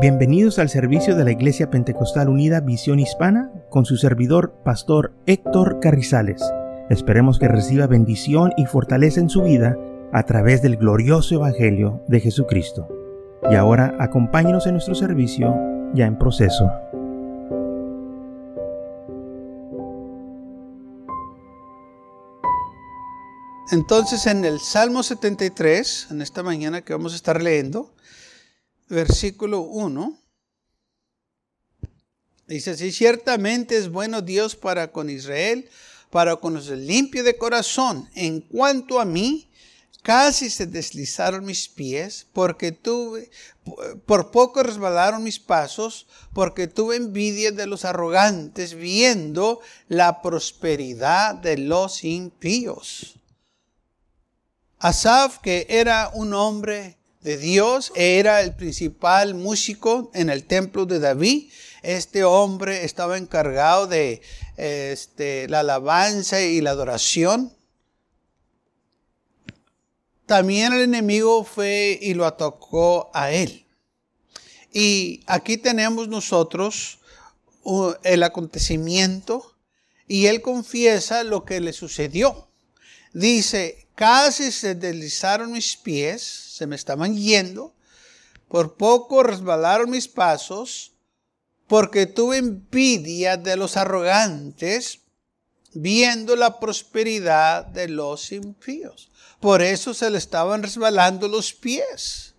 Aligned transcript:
Bienvenidos 0.00 0.60
al 0.60 0.68
servicio 0.68 1.16
de 1.16 1.24
la 1.24 1.32
Iglesia 1.32 1.70
Pentecostal 1.70 2.28
Unida 2.28 2.60
Visión 2.60 3.00
Hispana 3.00 3.50
con 3.68 3.84
su 3.84 3.96
servidor, 3.96 4.54
Pastor 4.64 5.12
Héctor 5.26 5.80
Carrizales. 5.80 6.40
Esperemos 6.88 7.40
que 7.40 7.48
reciba 7.48 7.88
bendición 7.88 8.52
y 8.56 8.66
fortaleza 8.66 9.18
en 9.18 9.28
su 9.28 9.42
vida 9.42 9.76
a 10.12 10.22
través 10.22 10.62
del 10.62 10.76
glorioso 10.76 11.34
Evangelio 11.34 12.04
de 12.06 12.20
Jesucristo. 12.20 12.86
Y 13.50 13.56
ahora 13.56 13.96
acompáñenos 13.98 14.68
en 14.68 14.74
nuestro 14.74 14.94
servicio 14.94 15.52
ya 15.94 16.06
en 16.06 16.16
proceso. 16.16 16.70
Entonces 23.72 24.28
en 24.28 24.44
el 24.44 24.60
Salmo 24.60 25.02
73, 25.02 26.06
en 26.12 26.22
esta 26.22 26.44
mañana 26.44 26.82
que 26.82 26.92
vamos 26.92 27.14
a 27.14 27.16
estar 27.16 27.42
leyendo, 27.42 27.90
versículo 28.88 29.60
1. 29.60 30.18
Dice 32.46 32.70
así, 32.70 32.92
ciertamente 32.92 33.76
es 33.76 33.90
bueno 33.90 34.22
Dios 34.22 34.56
para 34.56 34.90
con 34.90 35.10
Israel, 35.10 35.68
para 36.10 36.36
con 36.36 36.54
los 36.54 36.68
limpios 36.68 37.24
de 37.24 37.36
corazón. 37.36 38.08
En 38.14 38.40
cuanto 38.40 39.00
a 39.00 39.04
mí, 39.04 39.50
casi 40.02 40.48
se 40.48 40.66
deslizaron 40.66 41.44
mis 41.44 41.68
pies, 41.68 42.26
porque 42.32 42.72
tuve, 42.72 43.30
por 44.06 44.30
poco 44.30 44.62
resbalaron 44.62 45.22
mis 45.22 45.38
pasos, 45.38 46.06
porque 46.32 46.66
tuve 46.66 46.96
envidia 46.96 47.52
de 47.52 47.66
los 47.66 47.84
arrogantes, 47.84 48.72
viendo 48.72 49.60
la 49.88 50.22
prosperidad 50.22 51.34
de 51.34 51.58
los 51.58 52.02
impíos. 52.04 53.18
Asaf, 54.78 55.38
que 55.40 55.66
era 55.68 56.10
un 56.14 56.32
hombre 56.32 56.96
de 57.20 57.36
Dios, 57.36 57.92
era 57.94 58.40
el 58.40 58.54
principal 58.54 59.34
músico 59.34 60.10
en 60.14 60.30
el 60.30 60.44
templo 60.44 60.86
de 60.86 61.00
David. 61.00 61.50
Este 61.82 62.24
hombre 62.24 62.84
estaba 62.84 63.18
encargado 63.18 63.86
de 63.86 64.22
este, 64.56 65.48
la 65.48 65.60
alabanza 65.60 66.40
y 66.40 66.60
la 66.60 66.70
adoración. 66.70 67.52
También 70.26 70.72
el 70.72 70.82
enemigo 70.82 71.44
fue 71.44 71.98
y 72.00 72.14
lo 72.14 72.26
atacó 72.26 73.10
a 73.14 73.30
él. 73.30 73.66
Y 74.72 75.22
aquí 75.26 75.56
tenemos 75.56 76.08
nosotros 76.08 76.98
el 78.02 78.22
acontecimiento 78.22 79.54
y 80.06 80.26
él 80.26 80.40
confiesa 80.42 81.24
lo 81.24 81.44
que 81.44 81.60
le 81.60 81.72
sucedió. 81.72 82.48
Dice, 83.12 83.88
casi 83.94 84.52
se 84.52 84.74
deslizaron 84.74 85.52
mis 85.52 85.76
pies 85.76 86.47
se 86.58 86.66
me 86.66 86.74
estaban 86.74 87.16
yendo, 87.16 87.72
por 88.48 88.76
poco 88.76 89.22
resbalaron 89.22 89.90
mis 89.90 90.08
pasos, 90.08 90.92
porque 91.68 92.06
tuve 92.06 92.38
envidia 92.38 93.36
de 93.36 93.54
los 93.56 93.76
arrogantes, 93.76 95.02
viendo 95.72 96.34
la 96.34 96.58
prosperidad 96.58 97.64
de 97.64 97.88
los 97.88 98.32
impíos. 98.32 99.08
Por 99.38 99.62
eso 99.62 99.94
se 99.94 100.10
le 100.10 100.18
estaban 100.18 100.64
resbalando 100.64 101.28
los 101.28 101.52
pies 101.52 102.34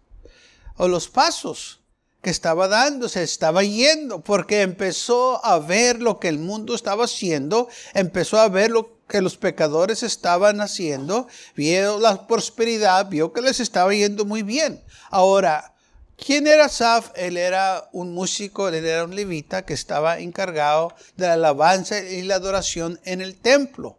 o 0.76 0.90
los 0.90 1.08
pasos 1.08 1.80
que 2.22 2.30
estaba 2.30 2.68
dando, 2.68 3.08
se 3.08 3.24
estaba 3.24 3.64
yendo, 3.64 4.20
porque 4.20 4.64
empezó 4.64 5.44
a 5.46 5.60
ver 5.60 6.02
lo 6.02 6.20
que 6.20 6.28
el 6.28 6.40
mundo 6.40 6.76
estaba 6.76 7.06
haciendo, 7.06 7.70
empezó 7.94 8.38
a 8.38 8.50
ver 8.50 8.72
lo 8.72 8.99
que 9.10 9.22
los 9.22 9.36
pecadores 9.36 10.04
estaban 10.04 10.62
haciendo, 10.62 11.28
vio 11.56 12.00
la 12.00 12.28
prosperidad, 12.28 13.10
vio 13.10 13.34
que 13.34 13.42
les 13.42 13.60
estaba 13.60 13.94
yendo 13.94 14.24
muy 14.24 14.44
bien. 14.44 14.82
Ahora, 15.10 15.74
¿quién 16.16 16.48
era 16.48 16.70
Saf? 16.70 17.10
Él 17.16 17.36
era 17.36 17.90
un 17.92 18.14
músico, 18.14 18.70
él 18.70 18.86
era 18.86 19.04
un 19.04 19.16
levita 19.16 19.66
que 19.66 19.74
estaba 19.74 20.20
encargado 20.20 20.94
de 21.18 21.28
la 21.28 21.34
alabanza 21.34 22.00
y 22.00 22.22
la 22.22 22.36
adoración 22.36 23.00
en 23.04 23.20
el 23.20 23.36
templo. 23.36 23.98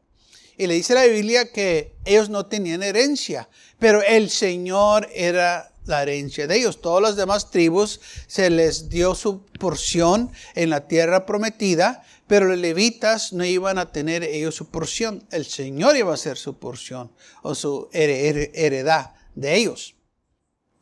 Y 0.57 0.67
le 0.67 0.75
dice 0.75 0.95
la 0.95 1.05
Biblia 1.05 1.51
que 1.51 1.95
ellos 2.05 2.29
no 2.29 2.47
tenían 2.47 2.83
herencia, 2.83 3.49
pero 3.79 4.03
el 4.03 4.31
Señor 4.31 5.09
era 5.13 5.73
la 5.87 6.03
herencia 6.03 6.47
de 6.47 6.57
ellos. 6.57 6.81
Todas 6.81 7.03
las 7.03 7.17
demás 7.17 7.51
tribus 7.51 8.01
se 8.27 8.49
les 8.49 8.89
dio 8.89 9.15
su 9.15 9.45
porción 9.59 10.31
en 10.55 10.71
la 10.71 10.87
tierra 10.87 11.27
prometida, 11.27 12.05
pero 12.31 12.47
los 12.47 12.59
levitas 12.59 13.33
no 13.33 13.45
iban 13.45 13.77
a 13.77 13.91
tener 13.91 14.23
ellos 14.23 14.55
su 14.55 14.71
porción. 14.71 15.27
El 15.33 15.45
Señor 15.45 15.97
iba 15.97 16.15
a 16.15 16.17
ser 16.17 16.37
su 16.37 16.61
porción 16.61 17.11
o 17.43 17.57
su 17.57 17.89
heredad 17.93 19.15
de 19.35 19.57
ellos. 19.57 19.97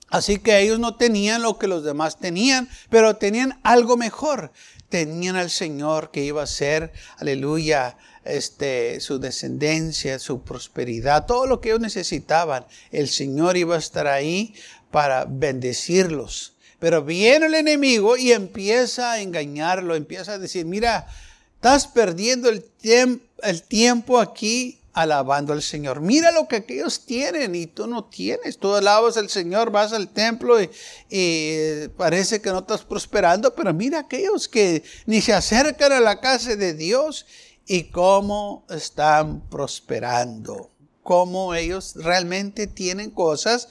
Así 0.09 0.41
que 0.41 0.60
ellos 0.60 0.78
no 0.78 0.97
tenían 0.97 1.41
lo 1.41 1.56
que 1.59 1.66
los 1.66 1.84
demás 1.84 2.19
tenían, 2.19 2.69
pero 2.91 3.16
tenían 3.16 3.59
algo 3.62 3.97
mejor. 3.97 4.53
Tenían 4.91 5.36
al 5.36 5.48
Señor 5.48 6.10
que 6.10 6.22
iba 6.22 6.42
a 6.42 6.47
ser, 6.47 6.92
aleluya, 7.16 7.97
este, 8.26 9.00
su 9.00 9.19
descendencia, 9.19 10.19
su 10.19 10.42
prosperidad, 10.42 11.25
todo 11.25 11.47
lo 11.47 11.62
que 11.62 11.70
ellos 11.70 11.80
necesitaban. 11.80 12.66
El 12.91 13.09
Señor 13.09 13.56
iba 13.56 13.75
a 13.75 13.78
estar 13.78 14.06
ahí 14.06 14.54
para 14.91 15.25
bendecirlos. 15.25 16.56
Pero 16.78 17.03
viene 17.03 17.47
el 17.47 17.54
enemigo 17.54 18.19
y 18.19 18.32
empieza 18.32 19.12
a 19.12 19.20
engañarlo, 19.22 19.94
empieza 19.97 20.34
a 20.34 20.38
decir, 20.38 20.66
mira, 20.66 21.09
Estás 21.58 21.88
perdiendo 21.88 22.48
el, 22.48 22.64
el 23.42 23.62
tiempo 23.64 24.20
aquí 24.20 24.80
alabando 24.92 25.52
al 25.52 25.60
Señor. 25.60 26.00
Mira 26.00 26.30
lo 26.30 26.46
que 26.46 26.54
aquellos 26.54 27.04
tienen 27.04 27.56
y 27.56 27.66
tú 27.66 27.88
no 27.88 28.04
tienes. 28.04 28.58
Tú 28.58 28.76
alabas 28.76 29.16
al 29.16 29.28
Señor, 29.28 29.72
vas 29.72 29.92
al 29.92 30.08
templo 30.08 30.62
y, 30.62 30.70
y, 31.10 31.88
parece 31.97 32.41
que 32.41 32.50
no 32.50 32.60
estás 32.60 32.84
prosperando, 32.84 33.56
pero 33.56 33.74
mira 33.74 33.98
aquellos 33.98 34.47
que 34.47 34.84
ni 35.06 35.20
se 35.20 35.32
acercan 35.32 35.91
a 35.91 35.98
la 35.98 36.20
casa 36.20 36.54
de 36.54 36.74
Dios 36.74 37.26
y 37.66 37.91
cómo 37.91 38.64
están 38.70 39.41
prosperando. 39.48 40.70
Cómo 41.02 41.54
ellos 41.54 41.94
realmente 41.97 42.68
tienen 42.68 43.10
cosas 43.10 43.68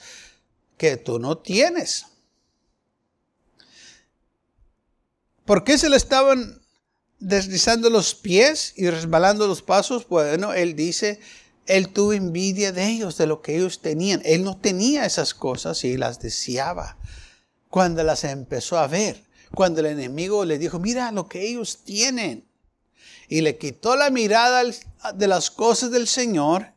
que 0.76 0.98
tú 0.98 1.18
no 1.18 1.38
tienes. 1.38 2.04
¿Por 5.46 5.64
qué 5.64 5.78
se 5.78 5.88
le 5.88 5.96
estaban 5.96 6.60
deslizando 7.18 7.90
los 7.90 8.14
pies 8.14 8.72
y 8.76 8.88
resbalando 8.88 9.46
los 9.46 9.62
pasos, 9.62 10.06
bueno, 10.08 10.52
él 10.52 10.76
dice, 10.76 11.20
él 11.66 11.90
tuvo 11.90 12.12
envidia 12.12 12.72
de 12.72 12.86
ellos, 12.86 13.18
de 13.18 13.26
lo 13.26 13.42
que 13.42 13.56
ellos 13.56 13.80
tenían. 13.80 14.22
Él 14.24 14.44
no 14.44 14.56
tenía 14.56 15.04
esas 15.04 15.34
cosas 15.34 15.84
y 15.84 15.96
las 15.96 16.20
deseaba. 16.20 16.96
Cuando 17.68 18.02
las 18.02 18.24
empezó 18.24 18.78
a 18.78 18.86
ver, 18.86 19.24
cuando 19.54 19.80
el 19.80 19.86
enemigo 19.86 20.44
le 20.44 20.58
dijo, 20.58 20.78
mira 20.78 21.12
lo 21.12 21.28
que 21.28 21.46
ellos 21.46 21.80
tienen. 21.84 22.48
Y 23.28 23.42
le 23.42 23.58
quitó 23.58 23.96
la 23.96 24.10
mirada 24.10 24.62
de 25.14 25.28
las 25.28 25.50
cosas 25.50 25.90
del 25.90 26.06
Señor 26.06 26.72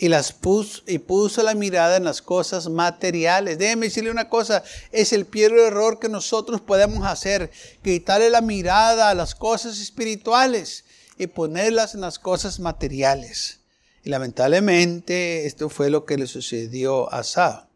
y, 0.00 0.08
las 0.08 0.32
puso, 0.32 0.82
y 0.86 0.98
puso 0.98 1.42
la 1.42 1.54
mirada 1.54 1.96
en 1.96 2.04
las 2.04 2.22
cosas 2.22 2.68
materiales. 2.68 3.58
Déjeme 3.58 3.86
decirle 3.86 4.12
una 4.12 4.28
cosa, 4.28 4.62
es 4.92 5.12
el 5.12 5.26
peor 5.26 5.58
error 5.58 5.98
que 5.98 6.08
nosotros 6.08 6.60
podemos 6.60 7.04
hacer, 7.04 7.50
quitarle 7.82 8.30
la 8.30 8.40
mirada 8.40 9.10
a 9.10 9.14
las 9.14 9.34
cosas 9.34 9.80
espirituales 9.80 10.84
y 11.18 11.26
ponerlas 11.26 11.94
en 11.94 12.00
las 12.00 12.20
cosas 12.20 12.60
materiales. 12.60 13.58
Y 14.04 14.10
lamentablemente 14.10 15.46
esto 15.46 15.68
fue 15.68 15.90
lo 15.90 16.04
que 16.04 16.16
le 16.16 16.28
sucedió 16.28 17.12
a 17.12 17.24
Sa. 17.24 17.68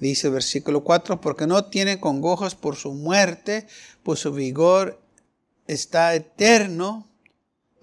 Dice 0.00 0.28
el 0.28 0.32
versículo 0.32 0.84
4, 0.84 1.20
porque 1.20 1.46
no 1.46 1.66
tiene 1.66 2.00
congojas 2.00 2.54
por 2.54 2.76
su 2.76 2.92
muerte, 2.92 3.66
pues 4.02 4.20
su 4.20 4.32
vigor 4.32 5.02
está 5.66 6.14
eterno 6.14 7.06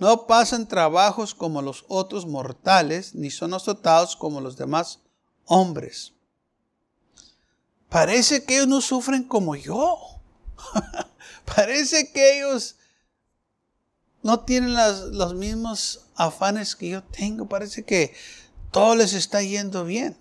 no 0.04 0.28
pasan 0.28 0.68
trabajos 0.68 1.34
como 1.34 1.62
los 1.62 1.86
otros 1.88 2.26
mortales, 2.26 3.16
ni 3.16 3.32
son 3.32 3.54
azotados 3.54 4.18
como 4.18 4.42
los 4.42 4.58
demás 4.58 5.00
hombres. 5.46 6.12
Parece 7.88 8.44
que 8.44 8.56
ellos 8.56 8.68
no 8.68 8.82
sufren 8.82 9.24
como 9.24 9.56
yo. 9.56 9.98
Parece 11.56 12.12
que 12.12 12.38
ellos 12.38 12.76
no 14.24 14.42
tienen 14.42 14.74
los 14.74 15.36
mismos 15.36 16.02
afanes 16.16 16.76
que 16.76 16.90
yo 16.90 17.04
tengo. 17.04 17.48
Parece 17.48 17.84
que 17.84 18.14
todo 18.72 18.98
les 18.98 19.14
está 19.14 19.42
yendo 19.42 19.86
bien. 19.86 20.18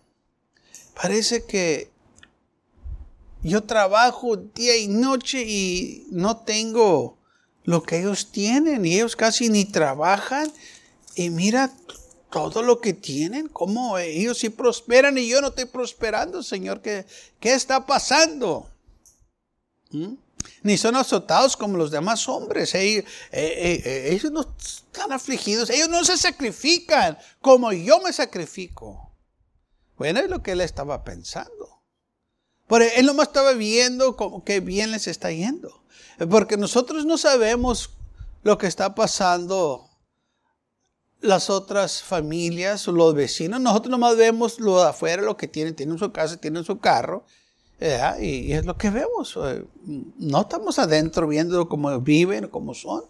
Parece 0.94 1.44
que 1.44 1.90
yo 3.42 3.64
trabajo 3.64 4.36
día 4.36 4.76
y 4.76 4.86
noche 4.86 5.42
y 5.44 6.06
no 6.10 6.36
tengo 6.36 7.18
lo 7.64 7.82
que 7.82 8.00
ellos 8.00 8.30
tienen 8.32 8.84
y 8.84 8.94
ellos 8.94 9.16
casi 9.16 9.48
ni 9.48 9.64
trabajan 9.64 10.52
y 11.14 11.30
mira 11.30 11.70
todo 12.30 12.62
lo 12.62 12.80
que 12.80 12.94
tienen, 12.94 13.48
cómo 13.48 13.98
ellos 13.98 14.38
sí 14.38 14.48
prosperan 14.48 15.18
y 15.18 15.28
yo 15.28 15.40
no 15.40 15.48
estoy 15.48 15.66
prosperando, 15.66 16.42
Señor, 16.42 16.80
¿qué, 16.80 17.04
qué 17.38 17.52
está 17.52 17.84
pasando? 17.84 18.66
¿Mm? 19.90 20.14
Ni 20.62 20.78
son 20.78 20.96
azotados 20.96 21.56
como 21.56 21.76
los 21.76 21.90
demás 21.90 22.28
hombres, 22.28 22.74
ellos, 22.74 23.04
eh, 23.30 23.42
eh, 23.42 23.82
eh, 23.84 24.14
ellos 24.14 24.32
no 24.32 24.40
están 24.40 25.12
afligidos, 25.12 25.70
ellos 25.70 25.88
no 25.88 26.04
se 26.04 26.16
sacrifican 26.16 27.18
como 27.40 27.72
yo 27.72 28.00
me 28.00 28.12
sacrifico. 28.12 29.12
Bueno, 29.96 30.20
es 30.20 30.30
lo 30.30 30.42
que 30.42 30.52
él 30.52 30.62
estaba 30.62 31.04
pensando. 31.04 31.71
Pero 32.72 32.86
él 32.96 33.04
nomás 33.04 33.26
estaba 33.26 33.52
viendo 33.52 34.16
como 34.16 34.44
que 34.44 34.60
bien 34.60 34.92
les 34.92 35.06
está 35.06 35.30
yendo. 35.30 35.82
Porque 36.30 36.56
nosotros 36.56 37.04
no 37.04 37.18
sabemos 37.18 37.90
lo 38.44 38.56
que 38.56 38.66
está 38.66 38.94
pasando 38.94 39.90
las 41.20 41.50
otras 41.50 42.02
familias, 42.02 42.86
los 42.86 43.14
vecinos. 43.14 43.60
Nosotros 43.60 43.90
nomás 43.90 44.16
vemos 44.16 44.58
lo 44.58 44.80
de 44.80 44.88
afuera, 44.88 45.20
lo 45.20 45.36
que 45.36 45.48
tienen. 45.48 45.76
Tienen 45.76 45.98
su 45.98 46.12
casa, 46.12 46.38
tienen 46.38 46.64
su 46.64 46.78
carro. 46.78 47.26
Y, 48.18 48.52
es 48.52 48.64
lo 48.64 48.78
que 48.78 48.88
vemos. 48.88 49.38
Eh, 49.44 49.66
no 50.16 50.40
estamos 50.40 50.78
adentro 50.78 51.28
viendo 51.28 51.68
cómo 51.68 52.00
viven, 52.00 52.48
cómo 52.48 52.72
son. 52.72 53.04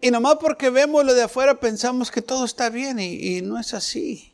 Y 0.00 0.10
nomás 0.10 0.38
porque 0.40 0.70
vemos 0.70 1.04
lo 1.04 1.14
de 1.14 1.22
afuera 1.22 1.60
pensamos 1.60 2.10
que 2.10 2.20
todo 2.20 2.46
está 2.46 2.68
bien 2.68 2.98
y, 2.98 3.42
no 3.42 3.60
es 3.60 3.74
así. 3.74 4.29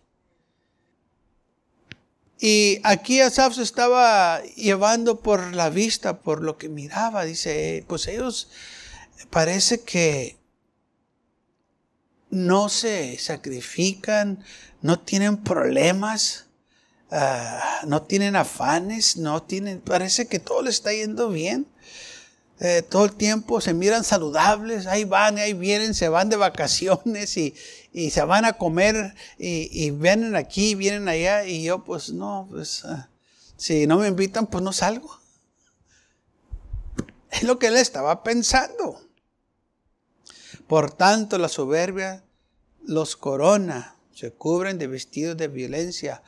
Y 2.39 2.81
aquí 2.85 3.21
Asaf 3.21 3.55
se 3.55 3.63
estaba 3.63 4.43
llevando 4.57 5.21
por 5.21 5.55
la 5.55 5.71
vista, 5.71 6.21
por 6.21 6.43
lo 6.43 6.59
que 6.59 6.69
miraba. 6.69 7.25
Dice, 7.25 7.85
pues 7.89 8.07
ellos 8.09 8.49
parece 9.31 9.81
que 9.81 10.37
no 12.31 12.69
se 12.69 13.19
sacrifican, 13.19 14.45
no 14.83 15.01
tienen 15.01 15.39
problemas 15.39 16.47
Ah, 17.11 17.83
no 17.87 18.03
tienen 18.03 18.35
afanes, 18.35 19.17
no 19.17 19.43
tienen, 19.43 19.81
parece 19.81 20.27
que 20.27 20.41
todo 20.41 20.63
les 20.63 20.77
está 20.77 20.93
yendo 20.93 21.29
bien. 21.29 21.67
Eh, 22.59 22.83
todo 22.89 23.05
el 23.05 23.13
tiempo 23.13 23.61
se 23.61 23.75
miran 23.75 24.03
saludables, 24.03 24.87
ahí 24.87 25.05
van, 25.05 25.37
ahí 25.37 25.53
vienen, 25.53 25.93
se 25.93 26.09
van 26.09 26.31
de 26.31 26.37
vacaciones 26.37 27.37
y, 27.37 27.55
se 28.11 28.23
van 28.23 28.45
a 28.45 28.55
comer 28.55 29.15
y, 29.39 29.91
vienen 29.91 30.37
aquí, 30.37 30.75
vienen 30.75 31.09
allá 31.09 31.45
y 31.45 31.65
yo 31.65 31.85
pues 31.85 32.13
no, 32.13 32.47
pues 32.51 32.85
ah, 32.85 33.09
si 33.57 33.87
no 33.87 33.99
me 33.99 34.09
invitan 34.09 34.47
pues 34.47 34.63
no 34.63 34.73
salgo. 34.73 35.19
Es 37.31 37.43
lo 37.43 37.59
que 37.59 37.67
él 37.67 37.77
estaba 37.77 38.23
pensando. 38.23 39.01
Por 40.67 40.93
tanto 40.93 41.39
la 41.39 41.49
soberbia 41.49 42.25
los 42.85 43.17
corona, 43.17 43.97
se 44.15 44.33
cubren 44.33 44.79
de 44.79 44.87
vestidos 44.87 45.37
de 45.37 45.49
violencia, 45.49 46.23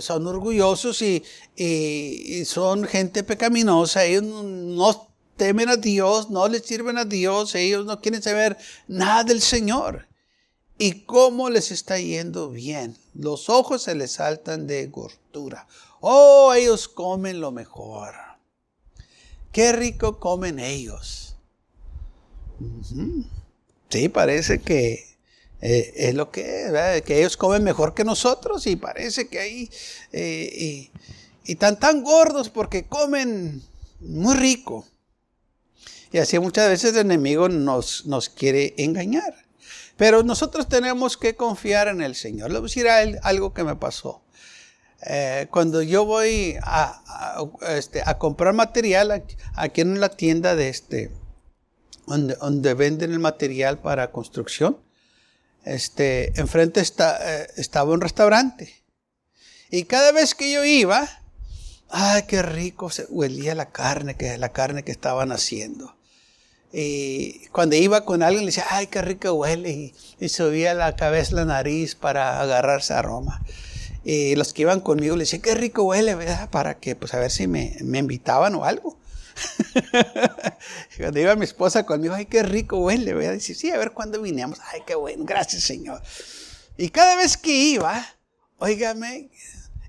son 0.00 0.26
orgullosos 0.26 1.02
y, 1.02 1.24
son 2.44 2.84
gente 2.84 3.22
pecaminosa. 3.22 4.04
Ellos 4.04 4.24
no 4.24 5.11
temen 5.42 5.68
a 5.68 5.76
Dios, 5.76 6.30
no 6.30 6.46
les 6.46 6.62
sirven 6.64 6.98
a 6.98 7.04
Dios, 7.04 7.56
ellos 7.56 7.84
no 7.84 8.00
quieren 8.00 8.22
saber 8.22 8.56
nada 8.86 9.24
del 9.24 9.42
Señor. 9.42 10.06
¿Y 10.78 11.00
cómo 11.00 11.50
les 11.50 11.72
está 11.72 11.98
yendo 11.98 12.50
bien? 12.50 12.96
Los 13.12 13.48
ojos 13.48 13.82
se 13.82 13.96
les 13.96 14.12
saltan 14.12 14.68
de 14.68 14.86
gordura. 14.86 15.66
Oh, 16.00 16.54
ellos 16.54 16.86
comen 16.86 17.40
lo 17.40 17.50
mejor. 17.50 18.14
Qué 19.50 19.72
rico 19.72 20.20
comen 20.20 20.60
ellos. 20.60 21.34
Sí, 23.88 24.08
parece 24.10 24.60
que 24.60 25.16
eh, 25.60 25.92
es 25.96 26.14
lo 26.14 26.30
que 26.30 26.66
es, 26.66 27.02
que 27.02 27.18
ellos 27.18 27.36
comen 27.36 27.64
mejor 27.64 27.94
que 27.94 28.04
nosotros 28.04 28.64
y 28.68 28.76
parece 28.76 29.26
que 29.26 29.40
ahí, 29.40 29.70
eh, 30.12 30.90
y, 31.44 31.52
están 31.52 31.80
tan 31.80 32.04
gordos 32.04 32.48
porque 32.48 32.84
comen 32.84 33.60
muy 33.98 34.36
rico. 34.36 34.86
Y 36.12 36.18
así 36.18 36.38
muchas 36.38 36.68
veces 36.68 36.92
el 36.92 37.00
enemigo 37.00 37.48
nos, 37.48 38.06
nos 38.06 38.28
quiere 38.28 38.74
engañar. 38.76 39.34
Pero 39.96 40.22
nosotros 40.22 40.68
tenemos 40.68 41.16
que 41.16 41.36
confiar 41.36 41.88
en 41.88 42.02
el 42.02 42.14
Señor. 42.14 42.50
Le 42.50 42.58
voy 42.58 42.66
a 42.66 42.68
decir 42.68 43.18
algo 43.22 43.54
que 43.54 43.64
me 43.64 43.76
pasó. 43.76 44.22
Eh, 45.04 45.48
cuando 45.50 45.82
yo 45.82 46.04
voy 46.04 46.56
a, 46.62 47.42
este, 47.68 48.02
comprar 48.18 48.54
material 48.54 49.24
aquí 49.54 49.80
en 49.80 50.00
la 50.00 50.10
tienda 50.10 50.54
de 50.54 50.68
este, 50.68 51.10
donde, 52.06 52.36
donde 52.36 52.74
venden 52.74 53.12
el 53.12 53.18
material 53.18 53.78
para 53.78 54.12
construcción, 54.12 54.78
este, 55.64 56.38
enfrente 56.38 56.80
está, 56.80 57.18
eh, 57.20 57.48
estaba 57.56 57.92
un 57.92 58.00
restaurante. 58.00 58.84
Y 59.70 59.84
cada 59.84 60.12
vez 60.12 60.34
que 60.34 60.52
yo 60.52 60.64
iba, 60.64 61.08
ay, 61.88 62.24
qué 62.28 62.42
rico 62.42 62.90
se 62.90 63.06
huelía 63.06 63.54
la 63.54 63.70
carne, 63.70 64.16
que 64.16 64.36
la 64.38 64.50
carne 64.50 64.82
que 64.84 64.92
estaban 64.92 65.32
haciendo. 65.32 65.96
Y 66.72 67.46
cuando 67.48 67.76
iba 67.76 68.04
con 68.04 68.22
alguien 68.22 68.44
le 68.44 68.46
decía, 68.46 68.64
ay, 68.70 68.86
qué 68.86 69.02
rico 69.02 69.32
huele. 69.32 69.92
Y, 70.18 70.28
subía 70.28 70.74
la 70.74 70.96
cabeza, 70.96 71.34
la 71.34 71.44
nariz 71.44 71.94
para 71.94 72.40
agarrarse 72.40 72.94
aroma. 72.94 73.42
Y 74.04 74.34
los 74.36 74.52
que 74.52 74.62
iban 74.62 74.80
conmigo 74.80 75.16
le 75.16 75.24
decían, 75.24 75.42
qué 75.42 75.54
rico 75.54 75.82
huele, 75.84 76.14
¿verdad? 76.14 76.48
Para 76.50 76.78
que, 76.78 76.96
pues, 76.96 77.12
a 77.14 77.18
ver 77.18 77.30
si 77.30 77.46
me, 77.46 77.76
me 77.82 77.98
invitaban 77.98 78.54
o 78.54 78.64
algo. 78.64 78.98
Cuando 80.96 81.20
iba 81.20 81.36
mi 81.36 81.44
esposa 81.44 81.84
conmigo, 81.84 82.14
ay, 82.14 82.26
qué 82.26 82.42
rico 82.42 82.78
huele, 82.78 83.12
a 83.26 83.32
Dice, 83.32 83.54
sí, 83.54 83.70
a 83.70 83.78
ver 83.78 83.92
cuándo 83.92 84.20
vinimos. 84.22 84.58
Ay, 84.72 84.82
qué 84.86 84.94
bueno, 84.94 85.24
gracias, 85.24 85.62
Señor. 85.62 86.02
Y 86.76 86.88
cada 86.88 87.16
vez 87.16 87.36
que 87.36 87.52
iba, 87.52 88.06
óigame, 88.58 89.30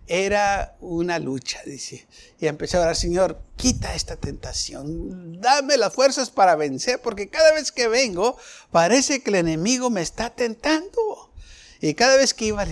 era 0.07 0.75
una 0.81 1.19
lucha, 1.19 1.61
dice. 1.65 2.05
Y 2.39 2.47
empecé 2.47 2.77
a 2.77 2.81
orar, 2.81 2.95
Señor, 2.95 3.41
quita 3.55 3.95
esta 3.95 4.15
tentación, 4.15 5.39
dame 5.41 5.77
las 5.77 5.94
fuerzas 5.94 6.29
para 6.29 6.55
vencer, 6.55 7.00
porque 7.01 7.29
cada 7.29 7.53
vez 7.53 7.71
que 7.71 7.88
vengo, 7.88 8.38
parece 8.71 9.21
que 9.21 9.29
el 9.29 9.38
enemigo 9.38 9.89
me 9.89 10.01
está 10.01 10.29
tentando. 10.29 11.31
Y 11.79 11.95
cada 11.95 12.15
vez 12.15 12.33
que 12.33 12.45
iba, 12.45 12.65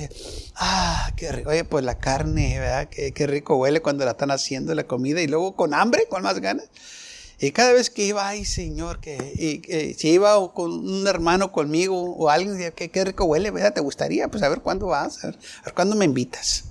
ah, 0.56 1.12
qué 1.18 1.34
rico, 1.34 1.50
oye, 1.50 1.66
pues 1.66 1.84
la 1.84 2.00
carne, 2.00 2.60
¿verdad? 2.60 2.88
Qué, 2.90 3.28
rico 3.28 3.58
huele 3.58 3.82
cuando 3.82 4.06
la 4.06 4.12
están 4.12 4.32
haciendo 4.32 4.74
la 4.74 4.86
comida 4.86 5.22
y 5.22 5.28
luego 5.28 5.56
con 5.58 5.74
hambre, 5.74 6.06
con 6.10 6.24
más 6.24 6.40
ganas. 6.40 6.70
Y 7.38 7.52
cada 7.52 7.74
vez 7.74 7.90
que 7.90 8.06
iba, 8.06 8.26
ay 8.26 8.46
Señor, 8.46 9.02
que, 9.02 9.96
si 9.98 10.10
iba 10.10 10.54
con 10.54 10.72
un 10.72 11.08
hermano 11.08 11.52
conmigo 11.52 12.00
o 12.00 12.30
alguien, 12.30 12.72
qué, 12.74 12.90
qué 12.90 13.04
rico 13.04 13.26
huele, 13.26 13.52
¿verdad? 13.52 13.74
¿Te 13.74 13.82
gustaría? 13.82 14.30
Pues 14.30 14.44
a 14.44 14.50
ver 14.50 14.62
cuándo 14.62 14.88
vas, 14.88 15.24
a 15.24 15.28
ver, 15.28 15.40
a 15.62 15.66
ver 15.66 15.74
cuándo 15.74 15.98
me 15.98 16.06
invitas. 16.06 16.66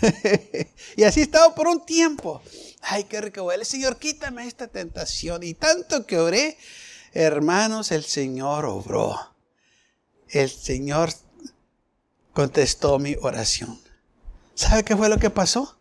y 0.96 1.04
así 1.04 1.22
estaba 1.22 1.54
por 1.54 1.68
un 1.68 1.84
tiempo. 1.84 2.42
Ay, 2.82 3.04
qué 3.04 3.20
rico 3.20 3.42
huele, 3.42 3.64
Señor, 3.64 3.98
quítame 3.98 4.46
esta 4.46 4.68
tentación. 4.68 5.42
Y 5.42 5.54
tanto 5.54 6.06
que 6.06 6.18
oré, 6.18 6.56
hermanos, 7.12 7.92
el 7.92 8.04
Señor 8.04 8.64
obró. 8.64 9.18
El 10.28 10.50
Señor 10.50 11.10
contestó 12.32 12.98
mi 12.98 13.16
oración. 13.20 13.80
¿Sabe 14.54 14.84
qué 14.84 14.96
fue 14.96 15.08
lo 15.08 15.18
que 15.18 15.30
pasó? 15.30 15.78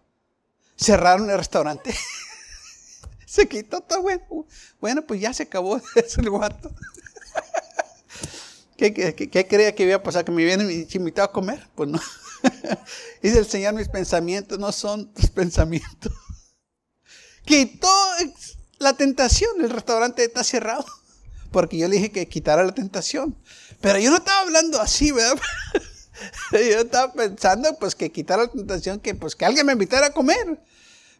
Cerraron 0.77 1.29
el 1.29 1.37
restaurante. 1.37 1.93
se 3.25 3.47
quitó 3.47 3.81
todo 3.81 4.01
bueno. 4.01 4.45
Bueno, 4.79 5.01
pues 5.05 5.19
ya 5.19 5.33
se 5.33 5.43
acabó 5.43 5.81
el 6.17 6.29
guato. 6.29 6.71
¿Qué, 8.77 8.93
creía 9.49 9.73
que 9.73 9.83
iba 9.83 9.95
a 9.95 10.03
pasar? 10.03 10.23
¿Que 10.23 10.31
me 10.31 10.43
hubieran 10.43 10.69
invitado 10.69 11.27
a 11.27 11.31
comer? 11.31 11.67
Pues 11.75 11.89
no. 11.89 11.99
Dice 13.21 13.39
el 13.39 13.45
Señor, 13.45 13.73
mis 13.73 13.89
pensamientos 13.89 14.59
no 14.59 14.71
son 14.71 15.13
tus 15.13 15.29
pensamientos. 15.29 16.11
Quitó 17.45 17.89
la 18.79 18.93
tentación. 18.93 19.61
El 19.61 19.69
restaurante 19.69 20.23
está 20.23 20.43
cerrado. 20.43 20.85
Porque 21.51 21.77
yo 21.77 21.87
le 21.87 21.95
dije 21.95 22.11
que 22.11 22.27
quitara 22.27 22.63
la 22.63 22.73
tentación. 22.73 23.37
Pero 23.81 23.99
yo 23.99 24.11
no 24.11 24.17
estaba 24.17 24.41
hablando 24.41 24.81
así, 24.81 25.11
¿verdad? 25.11 25.41
Yo 26.51 26.79
estaba 26.79 27.13
pensando 27.13 27.77
pues 27.77 27.93
que 27.93 28.11
quitar 28.11 28.39
la 28.39 28.47
tentación, 28.47 28.99
que 28.99 29.13
pues 29.13 29.35
que 29.35 29.45
alguien 29.45 29.67
me 29.67 29.73
invitara 29.73 30.07
a 30.07 30.13
comer. 30.13 30.59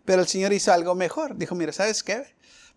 Pero 0.05 0.23
el 0.23 0.27
Señor 0.27 0.53
hizo 0.53 0.73
algo 0.73 0.95
mejor. 0.95 1.37
Dijo, 1.37 1.53
mira, 1.53 1.71
¿sabes 1.71 2.01
qué? 2.01 2.23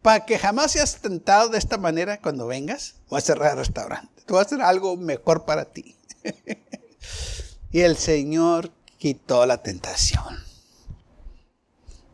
Para 0.03 0.27
que 0.27 0.39
jamás 0.39 0.73
seas 0.73 1.01
tentado 1.01 1.49
de 1.49 1.59
esta 1.59 1.79
manera 1.79 2.21
cuando 2.21 2.47
vengas, 2.47 2.97
voy 3.09 3.19
a 3.19 3.23
cerrar 3.23 3.53
el 3.53 3.59
restaurante. 3.59 4.23
Tú 4.27 4.35
vas 4.35 4.43
a 4.43 4.47
hacer 4.47 4.63
algo 4.63 4.99
mejor 4.99 5.47
para 5.47 5.65
ti. 5.65 5.97
y 7.71 7.81
el 7.81 7.97
Señor 7.97 8.73
quitó 8.99 9.47
la 9.47 9.63
tentación. 9.63 10.39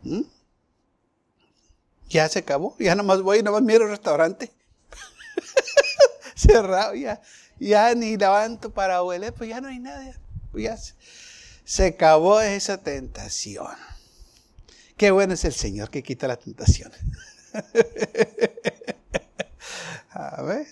¿Mm? 0.02 0.22
Ya 2.08 2.28
se 2.28 2.40
acabó. 2.40 2.76
Ya 2.78 2.94
nomás 2.94 3.22
voy 3.22 3.38
y 3.38 3.42
nomás 3.42 3.62
miro 3.62 3.84
el 3.84 3.90
restaurante. 3.90 4.52
Cerrado 6.34 6.94
ya 6.94 7.20
ya 7.58 7.94
ni 7.94 8.16
levanto 8.16 8.70
para 8.70 9.02
huele, 9.02 9.32
pues 9.32 9.50
ya 9.50 9.60
no 9.60 9.68
hay 9.68 9.78
nada. 9.78 10.18
Pues 10.52 10.64
ya 10.64 10.78
se, 11.64 11.86
acabó 11.86 12.40
esa 12.40 12.78
tentación. 12.78 13.74
Qué 14.96 15.10
bueno 15.10 15.34
es 15.34 15.44
el 15.44 15.52
Señor 15.52 15.90
que 15.90 16.02
quita 16.02 16.26
la 16.28 16.36
tentación. 16.36 16.92
A 20.10 20.42
ver. 20.42 20.66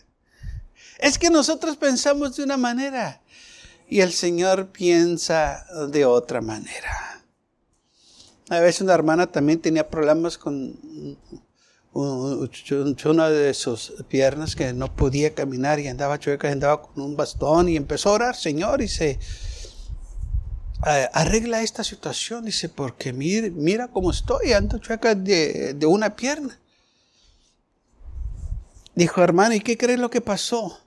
Es 0.98 1.18
que 1.18 1.28
nosotros 1.28 1.76
pensamos 1.76 2.36
de 2.36 2.44
una 2.44 2.56
manera 2.56 3.20
y 3.88 4.00
el 4.00 4.12
Señor 4.12 4.68
piensa 4.68 5.64
de 5.90 6.04
otra 6.04 6.40
manera. 6.40 7.22
A 8.50 8.60
veces 8.60 8.82
una 8.82 8.94
hermana 8.94 9.26
también 9.26 9.60
tenía 9.60 9.88
problemas 9.88 10.36
con 10.36 10.78
una 11.94 13.30
de 13.30 13.54
sus 13.54 13.94
piernas 14.08 14.56
que 14.56 14.72
no 14.72 14.94
podía 14.94 15.34
caminar 15.34 15.78
y 15.80 15.88
andaba 15.88 16.18
chueca, 16.18 16.50
andaba 16.50 16.82
con 16.82 17.02
un 17.02 17.16
bastón 17.16 17.68
y 17.68 17.76
empezó 17.76 18.10
a 18.10 18.14
orar, 18.14 18.36
Señor, 18.36 18.82
y 18.82 18.88
se, 18.88 19.18
arregla 20.82 21.62
esta 21.62 21.84
situación. 21.84 22.44
Dice, 22.44 22.68
porque 22.68 23.12
mira, 23.12 23.48
mira 23.52 23.88
cómo 23.88 24.10
estoy, 24.10 24.52
ando 24.52 24.78
chueca 24.78 25.14
de, 25.14 25.74
de 25.74 25.86
una 25.86 26.16
pierna. 26.16 26.58
Dijo, 28.94 29.22
hermano, 29.22 29.54
¿y 29.54 29.60
qué 29.60 29.76
crees 29.76 29.98
lo 29.98 30.10
que 30.10 30.20
pasó? 30.20 30.83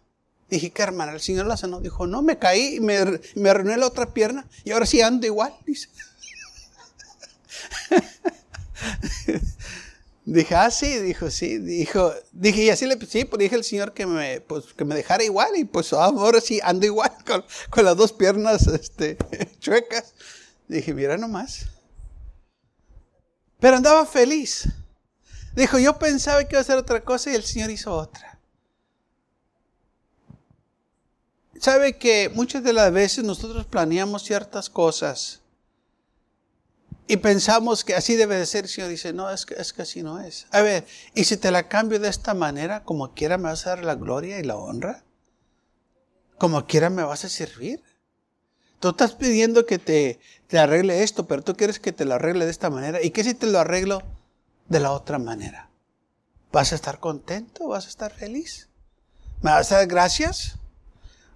Dije, 0.49 0.71
¿qué 0.71 0.81
hermana? 0.81 1.11
El 1.13 1.21
Señor 1.21 1.45
la 1.45 1.57
sanó. 1.57 1.81
Dijo, 1.81 2.07
no, 2.07 2.21
me 2.21 2.37
caí, 2.37 2.79
me, 2.79 3.19
me 3.35 3.49
arruiné 3.49 3.77
la 3.77 3.87
otra 3.87 4.13
pierna 4.13 4.47
y 4.63 4.71
ahora 4.71 4.85
sí 4.85 5.01
ando 5.01 5.25
igual. 5.25 5.53
Dice. 5.65 5.89
Dije, 10.27 10.55
ah, 10.55 10.69
sí, 10.69 10.99
dijo, 10.99 11.31
sí, 11.31 11.57
dijo, 11.57 12.13
dije, 12.33 12.63
y 12.63 12.69
así 12.69 12.85
le, 12.85 12.99
sí, 13.05 13.23
pues 13.23 13.39
dije 13.39 13.55
al 13.55 13.63
Señor 13.63 13.93
que 13.93 14.05
me, 14.05 14.41
pues, 14.41 14.73
que 14.73 14.83
me 14.83 14.93
dejara 14.93 15.23
igual, 15.23 15.55
y 15.55 15.63
pues 15.63 15.93
ahora 15.93 16.41
sí 16.41 16.59
ando 16.61 16.85
igual, 16.85 17.13
con, 17.25 17.45
con 17.69 17.85
las 17.85 17.95
dos 17.95 18.11
piernas, 18.11 18.67
este, 18.67 19.17
chuecas. 19.59 20.15
Dije, 20.67 20.93
mira 20.93 21.17
nomás. 21.17 21.67
Pero 23.61 23.77
andaba 23.77 24.05
feliz. 24.05 24.67
Dijo, 25.55 25.79
yo 25.79 25.97
pensaba 25.97 26.43
que 26.43 26.55
iba 26.55 26.59
a 26.59 26.61
hacer 26.61 26.75
otra 26.75 27.01
cosa 27.05 27.31
y 27.31 27.35
el 27.35 27.43
Señor 27.43 27.71
hizo 27.71 27.95
otra. 27.95 28.36
Sabe 31.59 31.97
que 31.97 32.29
muchas 32.29 32.63
de 32.63 32.73
las 32.73 32.91
veces 32.91 33.23
nosotros 33.23 33.65
planeamos 33.65 34.23
ciertas 34.23 34.69
cosas 34.69 35.41
y 37.07 37.17
pensamos 37.17 37.85
que 37.85 37.95
así 37.95 38.15
debe 38.15 38.35
de 38.35 38.45
ser. 38.45 38.65
El 38.65 38.69
Señor 38.69 38.89
dice, 38.89 39.13
no, 39.13 39.29
es 39.29 39.45
que, 39.45 39.55
así 39.55 40.03
no 40.03 40.19
es. 40.19 40.47
A 40.51 40.61
ver, 40.61 40.85
¿y 41.15 41.23
si 41.23 41.37
te 41.37 41.51
la 41.51 41.67
cambio 41.67 41.99
de 41.99 42.09
esta 42.09 42.33
manera, 42.33 42.83
como 42.83 43.13
quiera 43.13 43.37
me 43.37 43.45
vas 43.45 43.65
a 43.65 43.71
dar 43.71 43.85
la 43.85 43.95
gloria 43.95 44.39
y 44.39 44.43
la 44.43 44.57
honra? 44.57 45.03
Como 46.37 46.67
quiera 46.67 46.89
me 46.89 47.03
vas 47.03 47.23
a 47.23 47.29
servir. 47.29 47.81
Tú 48.79 48.89
estás 48.89 49.13
pidiendo 49.13 49.65
que 49.65 49.79
te, 49.79 50.19
te 50.47 50.59
arregle 50.59 51.01
esto, 51.01 51.27
pero 51.27 51.41
tú 51.41 51.55
quieres 51.55 51.79
que 51.79 51.93
te 51.93 52.05
lo 52.05 52.15
arregle 52.15 52.45
de 52.45 52.51
esta 52.51 52.69
manera. 52.69 53.01
¿Y 53.01 53.11
qué 53.11 53.23
si 53.23 53.33
te 53.33 53.47
lo 53.47 53.59
arreglo 53.59 54.03
de 54.67 54.79
la 54.79 54.91
otra 54.91 55.17
manera? 55.17 55.69
¿Vas 56.51 56.73
a 56.73 56.75
estar 56.75 56.99
contento? 56.99 57.69
¿Vas 57.69 57.85
a 57.85 57.89
estar 57.89 58.13
feliz? 58.13 58.67
¿Me 59.41 59.51
vas 59.51 59.71
a 59.71 59.77
dar 59.77 59.87
gracias? 59.87 60.57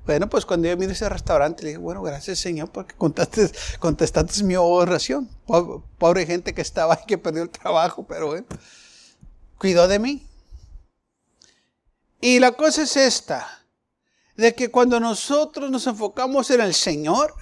Bueno, 0.06 0.28
pues 0.28 0.46
cuando 0.46 0.68
yo 0.68 0.76
miro 0.78 0.92
ese 0.92 1.08
restaurante, 1.08 1.64
le 1.64 1.70
dije, 1.70 1.80
bueno, 1.80 2.02
gracias 2.02 2.40
Señor 2.40 2.72
porque 2.72 2.96
contestaste, 2.96 3.58
contestaste 3.80 4.44
mi 4.44 4.56
oración. 4.56 5.30
Pobre, 5.46 6.26
gente 6.26 6.54
que 6.54 6.62
estaba 6.62 6.96
ahí, 6.96 7.04
que 7.08 7.18
perdió 7.18 7.44
el 7.44 7.50
trabajo, 7.50 8.06
pero 8.08 8.28
bueno, 8.28 8.48
cuidó 9.58 9.88
de 9.88 10.00
mí. 10.00 10.28
Y 12.20 12.40
la 12.40 12.54
cosa 12.54 12.84
es 12.84 12.98
esta, 12.98 13.66
de 14.38 14.56
que 14.56 14.72
cuando 14.72 15.00
nosotros 15.00 15.70
nos 15.70 15.86
enfocamos 15.88 16.50
en 16.50 16.62
el 16.62 16.74
Señor, 16.74 17.36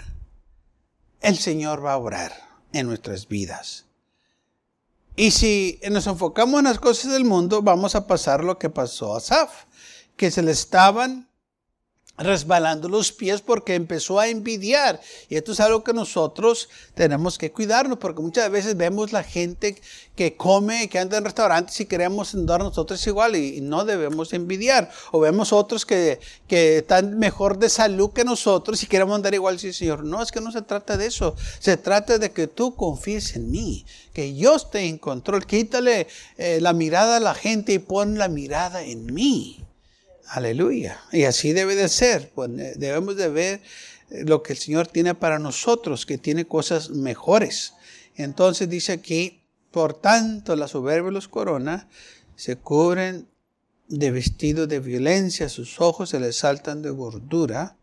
el 1.22 1.38
Señor 1.38 1.86
va 1.86 1.94
a 1.94 1.98
obrar 1.98 2.34
en 2.74 2.88
nuestras 2.88 3.28
vidas. 3.28 3.86
Y 5.16 5.32
si 5.32 5.80
nos 5.90 6.08
enfocamos 6.08 6.60
en 6.60 6.66
las 6.66 6.80
cosas 6.80 7.12
del 7.12 7.26
mundo, 7.26 7.62
vamos 7.62 7.96
a 7.96 8.08
pasar 8.08 8.44
lo 8.44 8.58
que 8.58 8.70
pasó 8.70 9.16
a 9.16 9.20
Saf, 9.20 9.66
que 10.16 10.32
se 10.32 10.42
le 10.42 10.52
estaban 10.52 11.29
resbalando 12.20 12.90
los 12.90 13.12
pies 13.12 13.42
porque 13.42 13.76
empezó 13.76 14.20
a 14.20 14.28
envidiar. 14.28 15.00
Y 15.30 15.36
esto 15.36 15.54
es 15.54 15.60
algo 15.60 15.84
que 15.84 15.94
nosotros 15.94 16.70
tenemos 16.94 17.38
que 17.38 17.52
cuidarnos 17.52 17.98
porque 17.98 18.22
muchas 18.22 18.52
veces 18.52 18.76
vemos 18.78 19.12
la 19.14 19.24
gente 19.24 19.82
que 20.16 20.36
come, 20.36 20.90
que 20.90 21.00
anda 21.00 21.18
en 21.18 21.24
restaurantes 21.24 21.80
y 21.80 21.86
queremos 21.86 22.36
andar 22.36 22.60
nosotros 22.60 23.06
igual 23.08 23.36
y, 23.36 23.62
no 23.62 23.86
debemos 23.86 24.34
envidiar. 24.34 24.92
O 25.12 25.20
vemos 25.22 25.54
otros 25.54 25.86
que, 25.86 26.20
que, 26.48 26.80
están 26.80 27.18
mejor 27.18 27.58
de 27.58 27.70
salud 27.70 28.12
que 28.12 28.26
nosotros 28.26 28.84
y 28.84 28.88
queremos 28.88 29.16
andar 29.16 29.34
igual. 29.34 29.60
Sí, 29.60 29.72
Señor, 29.72 30.04
no, 30.04 30.22
es 30.22 30.32
que 30.32 30.42
no 30.42 30.52
se 30.52 30.62
trata 30.62 30.98
de 30.98 31.06
eso. 31.06 31.36
Se 31.60 31.78
trata 31.78 32.18
de 32.18 32.32
que 32.32 32.48
tú 32.48 32.76
confíes 32.76 33.36
en 33.36 33.50
mí, 33.50 33.86
que 34.14 34.36
yo 34.36 34.56
esté 34.56 34.82
en 34.82 34.98
control. 34.98 35.46
Quítale 35.46 36.08
eh, 36.38 36.60
la 36.62 36.74
mirada 36.74 37.18
a 37.18 37.20
la 37.22 37.34
gente 37.34 37.74
y 37.74 37.80
pon 37.80 38.18
la 38.18 38.28
mirada 38.28 38.84
en 38.84 39.06
mí. 39.14 39.64
Aleluya. 40.30 41.02
Y 41.12 41.24
así 41.24 41.54
debe 41.54 41.76
de 41.76 41.90
ser. 41.90 42.30
Pues 42.36 42.52
debemos 42.80 43.16
de 43.16 43.30
ver 43.30 43.62
lo 44.12 44.44
que 44.44 44.54
el 44.54 44.60
Señor 44.60 44.88
tiene 44.88 45.16
para 45.16 45.40
nosotros, 45.40 46.06
que 46.06 46.20
tiene 46.20 46.46
cosas 46.46 46.92
mejores. 46.92 47.74
Entonces 48.16 48.70
dice 48.70 48.92
aquí, 48.92 49.42
por 49.72 49.96
tanto 49.96 50.56
la 50.56 50.68
soberbia 50.68 51.10
los 51.10 51.28
corona, 51.28 51.90
se 52.36 52.58
cubren 52.58 53.28
de 53.88 54.12
vestido 54.12 54.68
de 54.68 54.80
violencia, 54.80 55.50
sus 55.50 55.82
ojos 55.82 56.12
se 56.12 56.20
les 56.20 56.38
saltan 56.38 56.84
de 56.84 56.92
gordura, 56.92 57.76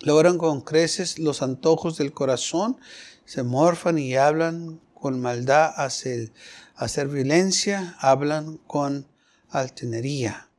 logran 0.00 0.36
con 0.36 0.60
creces 0.60 1.18
los 1.18 1.40
antojos 1.40 1.96
del 1.96 2.12
corazón, 2.12 2.78
se 3.24 3.42
morfan 3.42 3.98
y 3.98 4.14
hablan 4.14 4.78
con 4.92 5.20
maldad 5.20 5.72
hacia 5.76 6.30
hacer 6.76 7.08
violencia, 7.08 7.96
hablan 7.98 8.58
con 8.66 9.06
altanería 9.48 10.49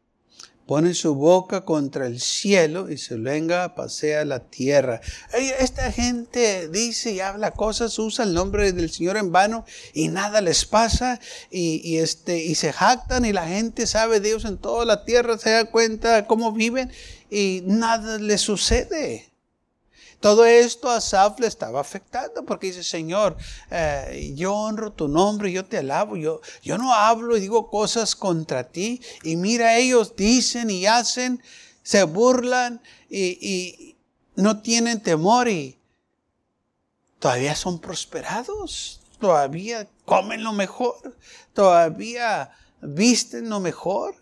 pone 0.66 0.94
su 0.94 1.16
boca 1.16 1.66
contra 1.66 2.08
el 2.08 2.20
cielo 2.20 2.90
y 2.90 2.98
su 2.98 3.18
lengua 3.18 3.76
pasea 3.76 4.26
la 4.26 4.40
tierra. 4.40 5.02
Esta 5.60 5.92
gente 5.92 6.70
dice 6.70 7.12
y 7.14 7.20
habla 7.20 7.52
cosas, 7.52 7.98
usa 8.00 8.26
el 8.26 8.34
nombre 8.34 8.72
del 8.72 8.92
Señor 8.92 9.18
en 9.18 9.32
vano 9.32 9.66
y 9.94 10.08
nada 10.08 10.42
les 10.42 10.66
pasa 10.66 11.20
y, 11.50 11.98
este, 11.98 12.44
y 12.44 12.56
se 12.56 12.74
jactan 12.74 13.26
y 13.26 13.34
la 13.34 13.48
gente 13.48 13.88
sabe 13.88 14.20
Dios 14.20 14.46
en 14.46 14.58
toda 14.58 14.86
la 14.86 15.04
tierra, 15.06 15.38
se 15.38 15.52
da 15.52 15.66
cuenta 15.66 16.26
cómo 16.28 16.52
viven 16.52 16.92
y 17.30 17.64
nada 17.66 18.18
les 18.18 18.42
sucede. 18.42 19.31
Todo 20.22 20.46
esto 20.46 20.88
a 20.88 20.98
Asaf 20.98 21.40
le 21.40 21.48
estaba 21.48 21.82
afectando 21.82 22.46
porque 22.46 22.68
dice, 22.68 22.84
Señor, 22.84 23.36
eh, 23.72 24.34
yo 24.36 24.54
honro 24.54 24.94
tu 24.94 25.08
nombre, 25.08 25.52
yo 25.52 25.66
te 25.66 25.80
alabo, 25.80 26.16
yo, 26.16 26.42
yo 26.62 26.78
no 26.78 26.94
hablo 26.94 27.36
y 27.36 27.40
digo 27.40 27.72
cosas 27.72 28.16
contra 28.16 28.64
ti. 28.64 29.02
Y 29.24 29.36
mira, 29.36 29.78
ellos 29.78 30.16
dicen 30.16 30.70
y 30.70 30.86
hacen, 30.86 31.42
se 31.82 32.04
burlan 32.04 32.82
y, 33.10 33.40
y 33.42 33.98
no 34.36 34.62
tienen 34.62 35.02
temor 35.02 35.48
y 35.48 35.80
todavía 37.18 37.56
son 37.56 37.80
prosperados, 37.80 39.02
todavía 39.20 39.88
comen 40.06 40.44
lo 40.44 40.54
mejor, 40.54 41.18
todavía 41.54 42.52
visten 42.80 43.50
lo 43.50 43.60
mejor. 43.60 44.21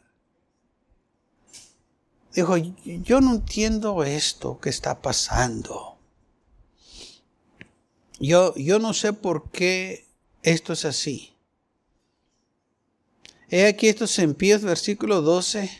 Dijo, 2.34 2.58
yo 2.58 3.22
no 3.22 3.36
entiendo 3.36 4.04
esto 4.04 4.60
que 4.60 4.70
está 4.70 5.02
pasando. 5.02 5.98
Yo, 8.20 8.54
yo 8.56 8.80
no 8.80 8.94
sé 8.94 9.14
por 9.14 9.50
qué 9.50 10.06
esto 10.44 10.74
es 10.74 10.86
así. 10.86 11.34
He 13.50 13.66
aquí 13.66 13.88
estos 13.88 14.20
impíos, 14.20 14.62
versículo 14.62 15.22
12, 15.22 15.72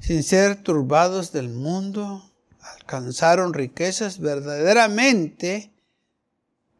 sin 0.00 0.22
ser 0.22 0.62
turbados 0.62 1.32
del 1.32 1.50
mundo, 1.50 2.30
alcanzaron 2.60 3.52
riquezas 3.52 4.20
verdaderamente. 4.20 5.70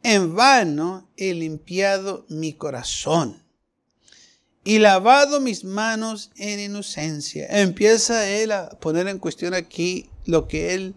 En 0.03 0.35
vano 0.35 1.09
he 1.17 1.35
limpiado 1.35 2.25
mi 2.29 2.55
corazón 2.55 3.42
y 4.65 4.79
lavado 4.79 5.41
mis 5.41 5.65
manos 5.65 6.31
en 6.37 6.61
inocencia. 6.61 7.47
Empieza 7.51 8.29
él 8.29 8.53
a 8.53 8.71
poner 8.71 9.09
en 9.09 9.19
cuestión 9.19 9.55
aquí 9.55 10.09
lo 10.25 10.47
que 10.47 10.75
él, 10.75 10.95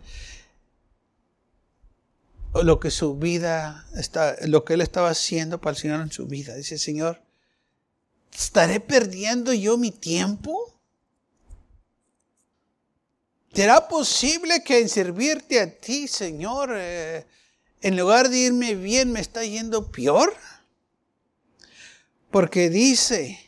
lo 2.53 2.79
que 2.79 2.91
su 2.91 3.15
vida 3.15 3.87
está, 3.95 4.35
lo 4.45 4.63
que 4.63 4.75
él 4.75 4.81
estaba 4.81 5.09
haciendo 5.09 5.59
para 5.59 5.71
el 5.71 5.81
Señor 5.81 6.01
en 6.01 6.11
su 6.11 6.27
vida. 6.27 6.55
Dice, 6.55 6.77
Señor, 6.77 7.21
¿estaré 8.31 8.79
perdiendo 8.79 9.51
yo 9.51 9.77
mi 9.77 9.91
tiempo? 9.91 10.71
¿Será 13.53 13.87
posible 13.87 14.63
que 14.63 14.79
en 14.79 14.89
servirte 14.89 15.61
a 15.61 15.75
ti, 15.75 16.07
Señor, 16.07 16.73
eh, 16.75 17.25
en 17.81 17.97
lugar 17.97 18.29
de 18.29 18.37
irme 18.37 18.75
bien, 18.75 19.11
me 19.11 19.21
está 19.21 19.43
yendo 19.43 19.91
peor? 19.91 20.35
Porque 22.31 22.69
dice, 22.69 23.44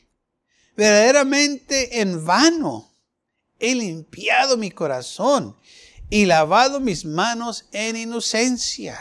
verdaderamente 0.77 1.99
en 1.99 2.23
vano 2.23 2.93
he 3.59 3.73
limpiado 3.73 4.55
mi 4.55 4.69
corazón 4.69 5.57
y 6.09 6.25
lavado 6.25 6.79
mis 6.79 7.03
manos 7.03 7.65
en 7.71 7.97
inocencia. 7.97 8.97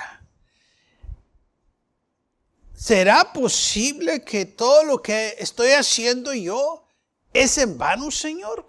¿Será 2.74 3.32
posible 3.32 4.24
que 4.24 4.46
todo 4.46 4.84
lo 4.84 5.02
que 5.02 5.36
estoy 5.38 5.70
haciendo 5.70 6.32
yo 6.32 6.86
es 7.32 7.58
en 7.58 7.76
vano, 7.76 8.10
Señor? 8.10 8.66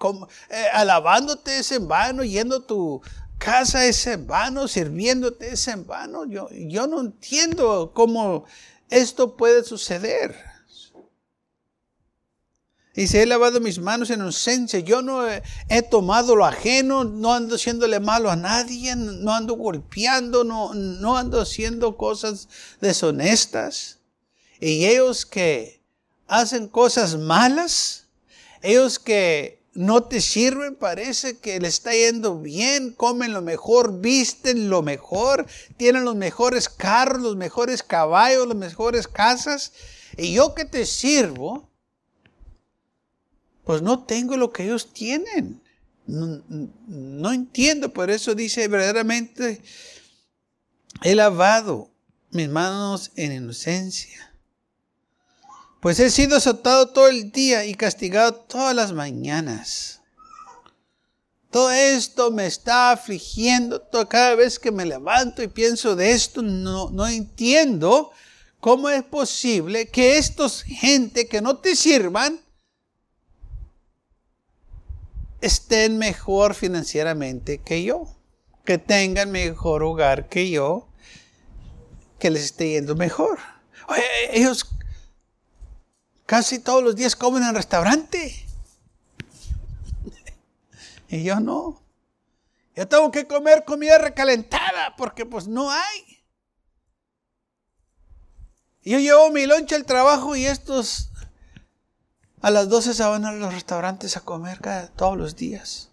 Eh, 0.49 0.65
alabándote 0.73 1.59
es 1.59 1.71
en 1.71 1.87
vano, 1.87 2.23
yendo 2.23 2.57
a 2.57 2.67
tu 2.67 3.01
casa 3.37 3.85
es 3.85 4.05
en 4.07 4.27
vano, 4.27 4.67
sirviéndote 4.67 5.53
es 5.53 5.67
en 5.67 5.87
vano. 5.87 6.25
Yo, 6.25 6.49
yo 6.51 6.87
no 6.87 6.99
entiendo 6.99 7.91
cómo 7.93 8.45
esto 8.89 9.37
puede 9.37 9.63
suceder. 9.63 10.56
Dice, 12.97 13.21
he 13.21 13.27
lavado 13.27 13.59
mis 13.59 13.77
manos 13.77 14.09
en 14.09 14.21
inocencia. 14.21 14.79
Yo 14.79 15.03
no 15.03 15.29
he, 15.29 15.43
he, 15.69 15.83
tomado 15.83 16.35
lo 16.35 16.45
ajeno, 16.45 17.03
no 17.03 17.31
ando 17.31 17.53
haciéndole 17.53 17.99
malo 17.99 18.31
a 18.31 18.35
nadie, 18.35 18.95
no 18.95 19.35
ando 19.35 19.53
golpeando, 19.53 20.43
no, 20.43 20.73
no 20.73 21.15
ando 21.15 21.39
haciendo 21.39 21.95
cosas 21.95 22.49
deshonestas. 22.81 23.99
Y 24.59 24.87
ellos 24.87 25.27
que 25.27 25.83
hacen 26.27 26.67
cosas 26.67 27.19
malas, 27.19 28.07
ellos 28.63 28.97
que 28.97 29.61
no 29.75 30.05
te 30.05 30.19
sirven, 30.19 30.73
parece 30.73 31.37
que 31.37 31.59
le 31.59 31.67
está 31.67 31.91
yendo 31.91 32.39
bien, 32.39 32.93
comen 32.93 33.31
lo 33.31 33.43
mejor, 33.43 34.01
visten 34.01 34.71
lo 34.71 34.81
mejor, 34.81 35.45
tienen 35.77 36.03
los 36.03 36.15
mejores 36.15 36.67
carros, 36.67 37.21
los 37.21 37.35
mejores 37.35 37.83
caballos, 37.83 38.47
las 38.47 38.57
mejores 38.57 39.07
casas. 39.07 39.71
Y 40.17 40.33
yo 40.33 40.55
que 40.55 40.65
te 40.65 40.87
sirvo, 40.87 41.69
pues 43.67 43.81
no 43.81 44.05
tengo 44.05 44.37
lo 44.37 44.53
que 44.53 44.63
ellos 44.63 44.93
tienen. 44.93 45.61
No, 46.05 47.33
entiendo, 47.33 47.91
por 47.91 48.09
eso 48.09 48.33
dice 48.33 48.65
verdaderamente, 48.69 49.61
he 51.03 51.13
lavado 51.13 51.91
mis 52.31 52.47
manos 52.47 53.11
en 53.17 53.33
inocencia. 53.33 54.33
Pues 55.81 55.99
he 55.99 56.09
sido 56.09 56.37
azotado 56.37 56.87
todo 56.91 57.09
el 57.09 57.29
día 57.33 57.65
y 57.65 57.75
castigado 57.75 58.35
todas 58.35 58.73
las 58.73 58.93
mañanas. 58.93 59.99
Todo 61.51 61.69
esto 61.69 62.31
me 62.31 62.45
está 62.45 62.91
afligiendo. 62.91 63.85
cada 64.07 64.35
vez 64.35 64.59
que 64.59 64.71
me 64.71 64.85
levanto 64.85 65.43
y 65.43 65.49
pienso 65.49 65.93
de 65.97 66.11
esto, 66.11 66.41
no, 66.41 66.89
no 66.89 67.05
entiendo 67.05 68.11
cómo 68.61 68.87
es 68.87 69.03
posible 69.03 69.89
que 69.89 70.17
estos 70.17 70.63
gente 70.63 71.27
que 71.27 71.41
no 71.41 71.57
te 71.57 71.75
sirvan 71.75 72.46
estén 75.41 75.97
mejor 75.97 76.53
financieramente 76.53 77.59
que 77.59 77.83
yo, 77.83 78.07
que 78.65 78.77
tengan 78.77 79.31
mejor 79.31 79.83
hogar 79.83 80.29
que 80.29 80.49
yo, 80.49 80.87
que 82.19 82.29
les 82.29 82.43
esté 82.43 82.71
yendo 82.71 82.95
mejor. 82.95 83.39
ellos 84.31 84.67
casi 86.25 86.59
todos 86.59 86.83
los 86.83 86.95
días 86.95 87.15
comen 87.15 87.43
en 87.43 87.55
restaurante. 87.55 88.45
Y 91.09 91.23
yo 91.23 91.39
no. 91.39 91.81
Yo 92.75 92.85
tengo 92.85 93.09
que 93.11 93.25
comer 93.25 93.63
comida 93.63 93.97
recalentada 93.97 94.93
porque 94.97 95.25
pues 95.25 95.47
no 95.47 95.71
hay. 95.71 96.21
Yo 98.83 98.99
llevo 98.99 99.31
mi 99.31 99.45
loncha 99.45 99.77
al 99.77 99.85
trabajo 99.85 100.35
y 100.35 100.45
estos 100.45 101.09
a 102.41 102.51
las 102.51 102.69
12 102.69 102.93
se 102.93 103.03
van 103.03 103.25
a 103.25 103.31
los 103.31 103.53
restaurantes 103.53 104.15
a 104.17 104.21
comer 104.21 104.59
cada, 104.59 104.87
todos 104.89 105.17
los 105.17 105.35
días. 105.35 105.89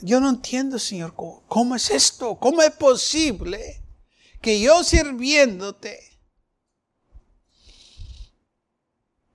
Yo 0.00 0.20
no 0.20 0.30
entiendo, 0.30 0.78
Señor, 0.78 1.14
¿cómo, 1.14 1.76
es 1.76 1.90
esto? 1.90 2.36
¿Cómo 2.36 2.62
es 2.62 2.70
posible 2.72 3.82
que 4.40 4.60
yo 4.60 4.82
sirviéndote 4.82 6.00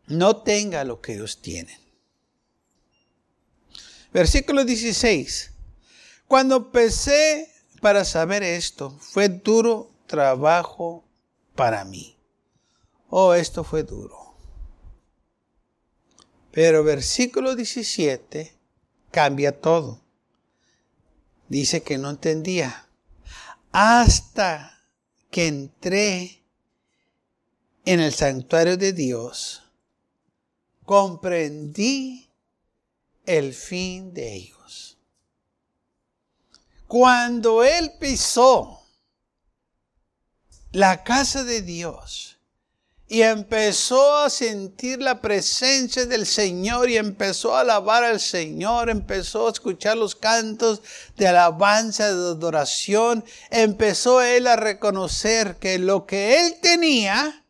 no 0.08 0.38
tenga 0.38 0.84
lo 0.84 1.02
que 1.02 1.14
ellos 1.14 1.42
tienen? 1.42 1.78
Versículo 4.12 4.66
16. 4.66 5.52
Cuando 6.28 6.58
empecé 6.58 7.54
para 7.80 8.04
saber 8.04 8.42
esto, 8.42 8.98
fue 9.00 9.30
duro 9.30 9.92
trabajo 10.08 11.06
para 11.56 11.86
mí. 11.86 12.18
Oh, 13.10 13.34
esto 13.34 13.64
fue 13.64 13.84
duro. 13.84 14.27
Pero 16.58 16.84
versículo 16.84 17.56
17 17.56 18.58
cambia 19.12 19.62
todo. 19.62 20.02
Dice 21.48 21.84
que 21.84 22.00
no 22.00 22.10
entendía. 22.10 22.90
Hasta 23.72 24.84
que 25.30 25.46
entré 25.46 26.44
en 27.86 28.00
el 28.00 28.12
santuario 28.12 28.76
de 28.76 28.92
Dios, 28.92 29.66
comprendí 30.84 32.28
el 33.28 33.54
fin 33.54 34.16
de 34.16 34.34
ellos. 34.34 34.98
Cuando 36.88 37.64
él 37.64 37.94
pisó 38.00 38.82
la 40.72 41.04
casa 41.04 41.44
de 41.44 41.62
Dios, 41.62 42.37
y 43.10 43.22
empezó 43.22 44.18
a 44.18 44.30
sentir 44.30 45.02
la 45.02 45.22
presencia 45.22 46.06
del 46.06 46.26
Señor 46.26 46.90
y 46.90 46.98
empezó 46.98 47.56
a 47.56 47.62
alabar 47.62 48.04
al 48.04 48.20
Señor, 48.20 48.90
empezó 48.90 49.48
a 49.48 49.52
escuchar 49.52 49.96
los 49.96 50.16
cantos 50.16 50.82
de 51.16 51.28
alabanza, 51.28 52.08
de 52.08 52.12
adoración, 52.12 53.24
empezó 53.50 54.22
él 54.22 54.46
a 54.48 54.58
reconocer 54.58 55.56
que 55.56 55.80
lo 55.80 56.06
que 56.06 56.46
él 56.46 56.58
tenía 56.62 57.46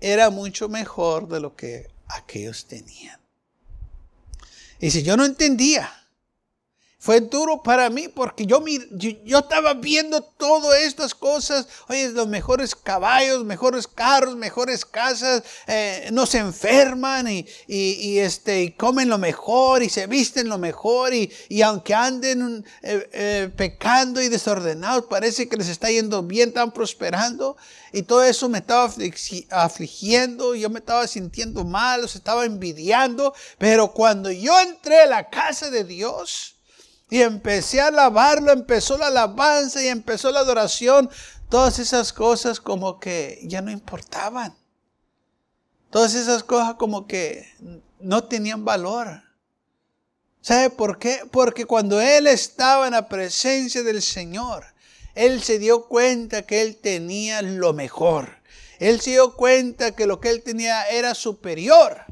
era 0.00 0.30
mucho 0.30 0.70
mejor 0.70 1.28
de 1.28 1.40
lo 1.40 1.54
que 1.54 1.90
aquellos 2.08 2.66
tenían. 2.66 3.20
Y 4.80 4.90
si 4.90 5.02
yo 5.02 5.16
no 5.18 5.26
entendía, 5.26 6.05
fue 7.06 7.20
duro 7.20 7.62
para 7.62 7.88
mí 7.88 8.08
porque 8.08 8.46
yo, 8.46 8.64
yo, 8.90 9.38
estaba 9.38 9.74
viendo 9.74 10.22
todas 10.22 10.80
estas 10.80 11.14
cosas. 11.14 11.68
Oye, 11.88 12.08
los 12.08 12.26
mejores 12.26 12.74
caballos, 12.74 13.44
mejores 13.44 13.86
carros, 13.86 14.34
mejores 14.34 14.84
casas, 14.84 15.44
eh, 15.68 16.08
no 16.12 16.26
se 16.26 16.38
enferman 16.38 17.28
y, 17.28 17.46
y, 17.68 18.18
este, 18.18 18.64
y 18.64 18.72
comen 18.72 19.08
lo 19.08 19.18
mejor 19.18 19.84
y 19.84 19.88
se 19.88 20.08
visten 20.08 20.48
lo 20.48 20.58
mejor. 20.58 21.14
Y, 21.14 21.32
y 21.48 21.62
aunque 21.62 21.94
anden 21.94 22.64
eh, 22.82 23.08
eh, 23.12 23.52
pecando 23.54 24.20
y 24.20 24.28
desordenados, 24.28 25.04
parece 25.04 25.48
que 25.48 25.58
les 25.58 25.68
está 25.68 25.88
yendo 25.88 26.24
bien, 26.24 26.48
están 26.48 26.72
prosperando. 26.72 27.56
Y 27.92 28.02
todo 28.02 28.24
eso 28.24 28.48
me 28.48 28.58
estaba 28.58 28.92
afligiendo, 29.50 30.56
yo 30.56 30.70
me 30.70 30.80
estaba 30.80 31.06
sintiendo 31.06 31.64
mal, 31.64 32.02
los 32.02 32.16
estaba 32.16 32.44
envidiando. 32.44 33.32
Pero 33.58 33.92
cuando 33.92 34.32
yo 34.32 34.58
entré 34.58 35.02
a 35.02 35.06
la 35.06 35.30
casa 35.30 35.70
de 35.70 35.84
Dios, 35.84 36.55
y 37.08 37.22
empecé 37.22 37.80
a 37.80 37.88
alabarlo, 37.88 38.52
empezó 38.52 38.98
la 38.98 39.06
alabanza 39.08 39.82
y 39.82 39.88
empezó 39.88 40.30
la 40.32 40.40
adoración. 40.40 41.08
Todas 41.48 41.78
esas 41.78 42.12
cosas 42.12 42.60
como 42.60 42.98
que 42.98 43.40
ya 43.44 43.62
no 43.62 43.70
importaban. 43.70 44.56
Todas 45.90 46.14
esas 46.14 46.42
cosas 46.42 46.74
como 46.74 47.06
que 47.06 47.48
no 48.00 48.24
tenían 48.24 48.64
valor. 48.64 49.22
¿Sabe 50.40 50.70
por 50.70 50.98
qué? 50.98 51.22
Porque 51.30 51.64
cuando 51.64 52.00
él 52.00 52.26
estaba 52.26 52.86
en 52.86 52.92
la 52.92 53.08
presencia 53.08 53.82
del 53.82 54.02
Señor, 54.02 54.64
él 55.14 55.42
se 55.42 55.58
dio 55.58 55.86
cuenta 55.86 56.42
que 56.42 56.62
él 56.62 56.76
tenía 56.76 57.40
lo 57.42 57.72
mejor. 57.72 58.42
Él 58.78 59.00
se 59.00 59.12
dio 59.12 59.34
cuenta 59.34 59.92
que 59.92 60.06
lo 60.06 60.20
que 60.20 60.30
él 60.30 60.42
tenía 60.42 60.88
era 60.88 61.14
superior 61.14 62.04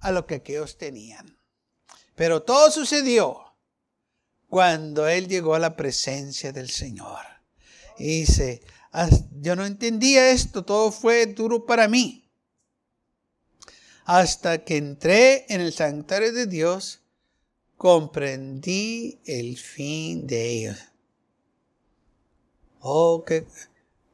a 0.00 0.12
lo 0.12 0.26
que 0.26 0.36
aquellos 0.36 0.78
tenían. 0.78 1.38
Pero 2.14 2.42
todo 2.42 2.70
sucedió 2.70 3.45
cuando 4.56 5.06
él 5.06 5.28
llegó 5.28 5.54
a 5.54 5.58
la 5.58 5.76
presencia 5.76 6.50
del 6.50 6.70
Señor. 6.70 7.20
Y 7.98 8.20
dice, 8.20 8.62
yo 9.42 9.54
no 9.54 9.66
entendía 9.66 10.30
esto, 10.30 10.64
todo 10.64 10.90
fue 10.90 11.26
duro 11.26 11.66
para 11.66 11.88
mí. 11.88 12.26
Hasta 14.06 14.64
que 14.64 14.78
entré 14.78 15.44
en 15.52 15.60
el 15.60 15.74
santuario 15.74 16.32
de 16.32 16.46
Dios, 16.46 17.02
comprendí 17.76 19.20
el 19.26 19.58
fin 19.58 20.26
de 20.26 20.48
ellos. 20.50 20.78
Oh, 22.80 23.24
qué 23.26 23.46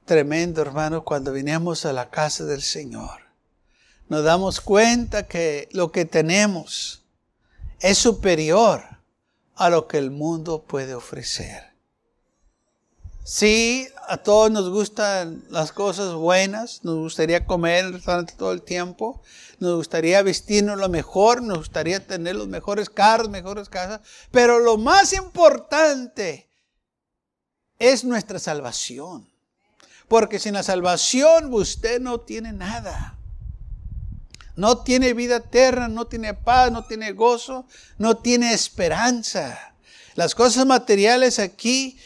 tremendo, 0.05 0.61
hermano, 0.61 1.05
cuando 1.05 1.33
vinimos 1.33 1.87
a 1.87 1.93
la 1.93 2.11
casa 2.11 2.45
del 2.47 2.63
Señor. 2.63 3.21
Nos 4.09 4.25
damos 4.25 4.61
cuenta 4.61 5.29
que 5.29 5.69
lo 5.71 5.93
que 5.93 6.05
tenemos 6.05 7.05
es 7.79 7.97
superior 7.97 8.92
a 9.57 9.71
lo 9.71 9.88
que 9.88 9.99
el 9.99 10.11
mundo 10.11 10.62
puede 10.62 10.95
ofrecer. 10.95 11.73
Sí, 13.25 13.87
a 14.09 14.17
todos 14.17 14.51
nos 14.51 14.69
gustan 14.69 15.45
las 15.49 15.71
cosas 15.71 16.12
buenas, 16.15 16.83
nos 16.83 16.97
gustaría 16.97 17.47
comer 17.47 17.79
en 17.79 17.87
el 17.87 17.93
restaurante 17.95 18.35
todo 18.37 18.51
el 18.51 18.62
tiempo, 18.62 19.23
nos 19.61 19.77
gustaría 19.77 20.23
vestirnos 20.23 20.77
lo 20.77 20.88
mejor, 20.88 21.41
nos 21.41 21.59
gustaría 21.59 22.05
tener 22.05 22.35
los 22.35 22.49
mejores 22.49 22.91
carros, 22.91 23.29
mejores 23.29 23.69
casas, 23.69 24.01
pero 24.33 24.59
lo 24.59 24.77
más 24.77 25.12
importante 25.12 26.49
es 27.79 28.03
nuestra 28.03 28.41
salvación. 28.41 29.29
Porque 30.09 30.41
sin 30.41 30.55
la 30.55 30.65
salvación 30.65 31.55
usted 31.55 32.01
no 32.01 32.21
tiene 32.21 32.53
nada. 32.53 33.17
No 34.57 34.83
tiene 34.83 35.15
vida 35.15 35.37
eterna, 35.37 35.88
no 35.88 36.07
tiene 36.07 36.35
paz, 36.35 36.71
no 36.71 36.85
tiene 36.85 37.12
gozo, 37.12 37.67
no 37.99 38.19
tiene 38.19 38.53
esperanza. 38.53 39.75
Las 40.15 40.35
cosas 40.35 40.67
materiales 40.67 41.38
aquí 41.38 41.99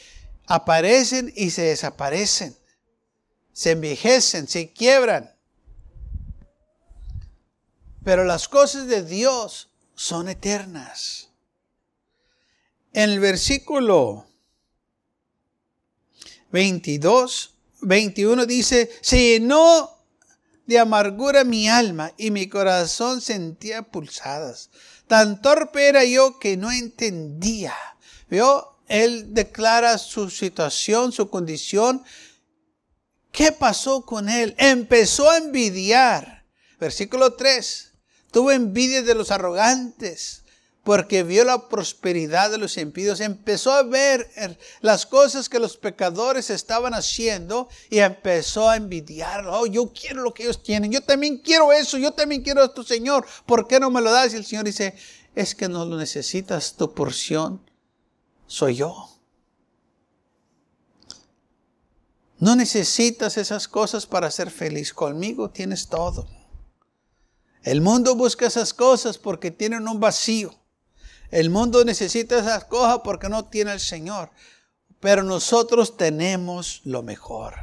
aparecen 0.46 1.32
y 1.35 1.50
se 1.50 1.62
desaparecen. 1.62 2.56
Se 3.52 3.72
envejecen, 3.72 4.46
se 4.46 4.72
quiebran. 4.72 5.35
Pero 8.04 8.24
las 8.24 8.46
cosas 8.46 8.87
de 8.87 9.02
Dios 9.02 9.70
son 9.96 10.28
eternas. 10.28 11.30
En 12.92 13.11
el 13.11 13.18
versículo 13.18 14.26
22, 16.52 17.54
21 17.80 18.46
dice, 18.46 18.90
se 19.00 19.18
llenó 19.18 19.95
de 20.66 20.79
amargura 20.79 21.44
mi 21.44 21.68
alma 21.68 22.12
y 22.16 22.31
mi 22.31 22.48
corazón 22.48 23.20
sentía 23.20 23.83
pulsadas. 23.83 24.70
Tan 25.07 25.40
torpe 25.40 25.88
era 25.88 26.05
yo 26.05 26.38
que 26.38 26.57
no 26.57 26.72
entendía. 26.72 27.74
¿Vio? 28.29 28.79
Él 28.88 29.35
declara 29.35 29.98
su 29.98 30.31
situación, 30.31 31.12
su 31.12 31.31
condición. 31.31 32.05
¿Qué 33.33 33.52
pasó 33.52 34.05
con 34.05 34.29
él? 34.29 34.55
Empezó 34.59 35.31
a 35.31 35.38
envidiar. 35.38 36.44
Versículo 36.79 37.35
3. 37.35 37.92
Tuvo 38.33 38.50
envidia 38.52 39.02
de 39.02 39.14
los 39.14 39.31
arrogantes 39.31 40.44
porque 40.87 41.25
vio 41.25 41.44
la 41.44 41.68
prosperidad 41.68 42.49
de 42.49 42.59
los 42.59 42.77
impíos, 42.77 43.18
empezó 43.20 43.72
a 43.72 43.83
ver 43.83 44.31
las 44.83 45.05
cosas 45.05 45.49
que 45.49 45.59
los 45.59 45.77
pecadores 45.77 46.49
estaban 46.49 46.94
haciendo 46.94 47.68
y 47.90 47.99
empezó 47.99 48.70
a 48.70 48.77
envidiar. 48.77 49.49
Oh, 49.49 49.66
yo 49.66 49.92
quiero 49.92 50.22
lo 50.22 50.33
que 50.33 50.44
ellos 50.44 50.62
tienen, 50.62 50.92
yo 50.92 51.01
también 51.01 51.38
quiero 51.38 51.72
eso, 51.72 51.99
yo 51.99 52.12
también 52.12 52.40
quiero 52.40 52.62
esto, 52.62 52.85
Señor. 52.85 53.27
¿Por 53.46 53.66
qué 53.66 53.81
no 53.81 53.90
me 53.90 54.01
lo 54.01 54.12
das? 54.12 54.33
Y 54.33 54.37
el 54.37 54.46
Señor 54.46 54.64
dice, 54.64 54.94
es 55.35 55.57
que 55.57 55.68
no 55.68 55.85
lo 55.85 55.96
necesitas, 55.96 56.77
tu 56.77 56.94
porción 56.94 57.68
soy 58.46 58.77
yo. 58.77 59.09
No 62.38 62.55
necesitas 62.55 63.38
esas 63.38 63.66
cosas 63.66 64.07
para 64.07 64.31
ser 64.31 64.53
feliz. 64.53 64.94
Conmigo 64.94 65.51
tienes 65.51 65.88
todo. 65.88 66.29
El 67.64 67.81
mundo 67.81 68.14
busca 68.14 68.46
esas 68.46 68.72
cosas 68.72 69.18
porque 69.18 69.51
tienen 69.51 69.88
un 69.88 69.99
vacío. 69.99 70.55
El 71.30 71.50
mundo 71.50 71.84
necesita 71.84 72.38
esas 72.38 72.64
cosas 72.64 73.00
porque 73.04 73.28
no 73.28 73.44
tiene 73.44 73.72
el 73.72 73.80
Señor. 73.80 74.30
Pero 75.00 75.22
nosotros 75.22 75.96
tenemos 75.96 76.80
lo 76.84 77.02
mejor. 77.02 77.54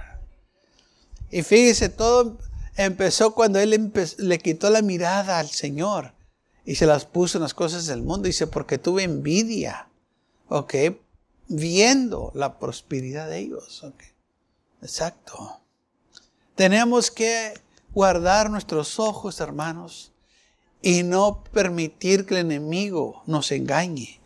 Y 1.31 1.41
fíjese, 1.41 1.89
todo 1.89 2.37
empezó 2.75 3.33
cuando 3.33 3.59
Él 3.59 3.91
le 4.17 4.39
quitó 4.39 4.69
la 4.69 4.81
mirada 4.81 5.39
al 5.39 5.49
Señor 5.49 6.13
y 6.65 6.75
se 6.75 6.85
las 6.85 7.05
puso 7.05 7.37
en 7.37 7.43
las 7.43 7.53
cosas 7.53 7.85
del 7.87 8.03
mundo. 8.03 8.27
Dice, 8.27 8.47
porque 8.47 8.77
tuve 8.77 9.03
envidia. 9.03 9.89
¿Ok? 10.47 10.75
Viendo 11.47 12.31
la 12.35 12.59
prosperidad 12.59 13.29
de 13.29 13.39
ellos. 13.39 13.83
¿Ok? 13.83 14.03
Exacto. 14.81 15.59
Tenemos 16.55 17.09
que 17.09 17.53
guardar 17.93 18.49
nuestros 18.49 18.99
ojos, 18.99 19.39
hermanos, 19.39 20.12
y 20.83 21.03
no 21.03 21.43
permitir 21.45 22.25
que 22.25 22.35
el 22.35 22.41
enemigo 22.41 23.23
nos 23.25 23.51
engañe. 23.53 24.19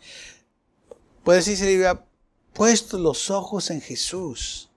Puede 1.22 1.38
decir, 1.38 1.56
se 1.56 1.64
le 1.64 1.98
puesto 2.52 2.98
los 2.98 3.30
ojos 3.30 3.70
en 3.70 3.80
Jesús. 3.80 4.68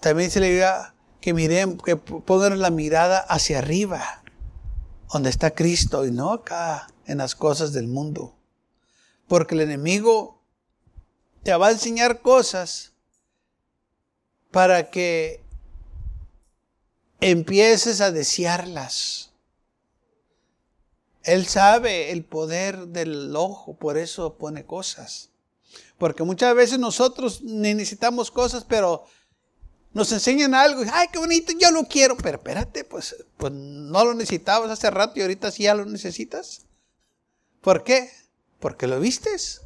También 0.00 0.30
se 0.30 0.40
le 0.40 0.50
diga 0.50 0.94
que 1.20 1.34
miren, 1.34 1.76
que 1.76 1.96
pongan 1.96 2.58
la 2.58 2.70
mirada 2.70 3.18
hacia 3.18 3.58
arriba, 3.58 4.22
donde 5.12 5.28
está 5.28 5.50
Cristo, 5.50 6.06
y 6.06 6.10
no 6.10 6.32
acá 6.32 6.88
en 7.04 7.18
las 7.18 7.34
cosas 7.34 7.74
del 7.74 7.86
mundo. 7.86 8.34
Porque 9.28 9.54
el 9.54 9.60
enemigo 9.60 10.40
te 11.42 11.54
va 11.54 11.68
a 11.68 11.72
enseñar 11.72 12.22
cosas 12.22 12.94
para 14.50 14.90
que 14.90 15.44
empieces 17.20 18.00
a 18.00 18.10
desearlas. 18.10 19.29
Él 21.22 21.46
sabe 21.46 22.12
el 22.12 22.24
poder 22.24 22.88
del 22.88 23.34
ojo, 23.36 23.74
por 23.74 23.98
eso 23.98 24.36
pone 24.38 24.64
cosas. 24.64 25.30
Porque 25.98 26.22
muchas 26.22 26.54
veces 26.54 26.78
nosotros 26.78 27.42
necesitamos 27.42 28.30
cosas, 28.30 28.64
pero 28.64 29.04
nos 29.92 30.10
enseñan 30.12 30.54
algo. 30.54 30.82
Ay, 30.92 31.08
qué 31.12 31.18
bonito, 31.18 31.52
yo 31.58 31.70
lo 31.70 31.84
quiero. 31.84 32.16
Pero 32.16 32.38
espérate, 32.38 32.84
pues, 32.84 33.16
pues 33.36 33.52
no 33.52 34.04
lo 34.04 34.14
necesitabas 34.14 34.70
hace 34.70 34.90
rato 34.90 35.18
y 35.18 35.22
ahorita 35.22 35.50
sí 35.50 35.64
ya 35.64 35.74
lo 35.74 35.84
necesitas. 35.84 36.62
¿Por 37.60 37.84
qué? 37.84 38.10
Porque 38.60 38.86
lo 38.86 38.98
vistes. 38.98 39.60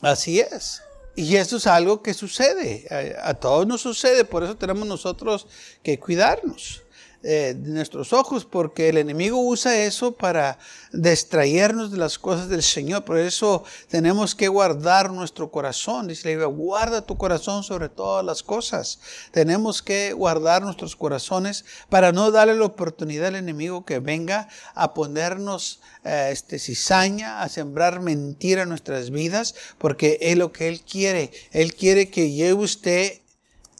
Así 0.00 0.40
es. 0.40 0.82
Y 1.14 1.36
eso 1.36 1.58
es 1.58 1.66
algo 1.66 2.02
que 2.02 2.14
sucede. 2.14 2.86
A, 3.22 3.30
a 3.30 3.34
todos 3.34 3.66
nos 3.66 3.82
sucede. 3.82 4.24
Por 4.24 4.44
eso 4.44 4.56
tenemos 4.56 4.86
nosotros 4.86 5.46
que 5.82 5.98
cuidarnos. 5.98 6.82
Eh, 7.22 7.54
de 7.54 7.72
nuestros 7.72 8.14
ojos, 8.14 8.46
porque 8.46 8.88
el 8.88 8.96
enemigo 8.96 9.38
usa 9.46 9.76
eso 9.76 10.12
para 10.12 10.58
distraernos 10.90 11.90
de 11.90 11.98
las 11.98 12.18
cosas 12.18 12.48
del 12.48 12.62
Señor. 12.62 13.04
Por 13.04 13.18
eso 13.18 13.62
tenemos 13.88 14.34
que 14.34 14.48
guardar 14.48 15.12
nuestro 15.12 15.50
corazón. 15.50 16.08
Dice 16.08 16.34
la 16.34 16.46
guarda 16.46 17.04
tu 17.04 17.18
corazón 17.18 17.62
sobre 17.62 17.90
todas 17.90 18.24
las 18.24 18.42
cosas. 18.42 19.00
Tenemos 19.32 19.82
que 19.82 20.14
guardar 20.14 20.62
nuestros 20.62 20.96
corazones 20.96 21.66
para 21.90 22.10
no 22.10 22.30
darle 22.30 22.54
la 22.54 22.64
oportunidad 22.64 23.26
al 23.26 23.36
enemigo 23.36 23.84
que 23.84 23.98
venga 23.98 24.48
a 24.74 24.94
ponernos 24.94 25.82
eh, 26.04 26.30
este, 26.32 26.58
cizaña, 26.58 27.42
a 27.42 27.50
sembrar 27.50 28.00
mentira 28.00 28.62
en 28.62 28.70
nuestras 28.70 29.10
vidas, 29.10 29.54
porque 29.76 30.16
es 30.22 30.38
lo 30.38 30.52
que 30.52 30.68
Él 30.68 30.80
quiere. 30.80 31.32
Él 31.50 31.74
quiere 31.74 32.08
que 32.08 32.24
y 32.24 32.50
usted 32.54 33.20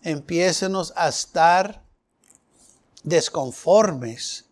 empiecenos 0.03 0.92
a 0.94 1.09
estar 1.09 1.88
desconformes 3.03 4.47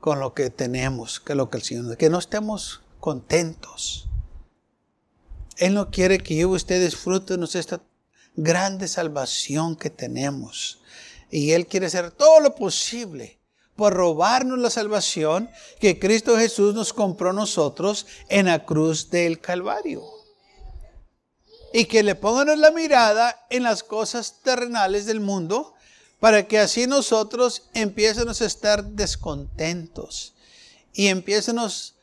con 0.00 0.20
lo 0.20 0.34
que 0.34 0.50
tenemos, 0.50 1.20
que 1.20 1.34
lo 1.34 1.50
que 1.50 1.58
el 1.58 1.62
Señor, 1.62 1.96
que 1.96 2.10
no 2.10 2.18
estemos 2.18 2.82
contentos. 3.00 4.08
Él 5.56 5.74
no 5.74 5.90
quiere 5.90 6.18
que 6.18 6.36
yo 6.36 6.52
y 6.52 6.56
usted 6.56 6.84
disfruten 6.84 7.42
esta 7.42 7.80
grande 8.36 8.86
salvación 8.86 9.74
que 9.74 9.90
tenemos. 9.90 10.80
Y 11.30 11.52
Él 11.52 11.66
quiere 11.66 11.86
hacer 11.86 12.12
todo 12.12 12.40
lo 12.40 12.54
posible 12.54 13.38
por 13.74 13.92
robarnos 13.92 14.58
la 14.58 14.70
salvación 14.70 15.50
que 15.80 15.98
Cristo 15.98 16.36
Jesús 16.36 16.74
nos 16.74 16.92
compró 16.92 17.32
nosotros 17.32 18.06
en 18.28 18.46
la 18.46 18.64
cruz 18.64 19.10
del 19.10 19.40
Calvario. 19.40 20.02
Y 21.72 21.84
que 21.84 22.02
le 22.02 22.14
pongan 22.14 22.60
la 22.60 22.70
mirada 22.70 23.46
en 23.50 23.64
las 23.64 23.82
cosas 23.82 24.40
terrenales 24.42 25.06
del 25.06 25.20
mundo 25.20 25.74
para 26.20 26.48
que 26.48 26.58
así 26.58 26.86
nosotros 26.86 27.68
empiecemos 27.74 28.42
a 28.42 28.46
estar 28.46 28.84
descontentos 28.84 30.34
y 30.92 31.08
empiecemos 31.08 31.96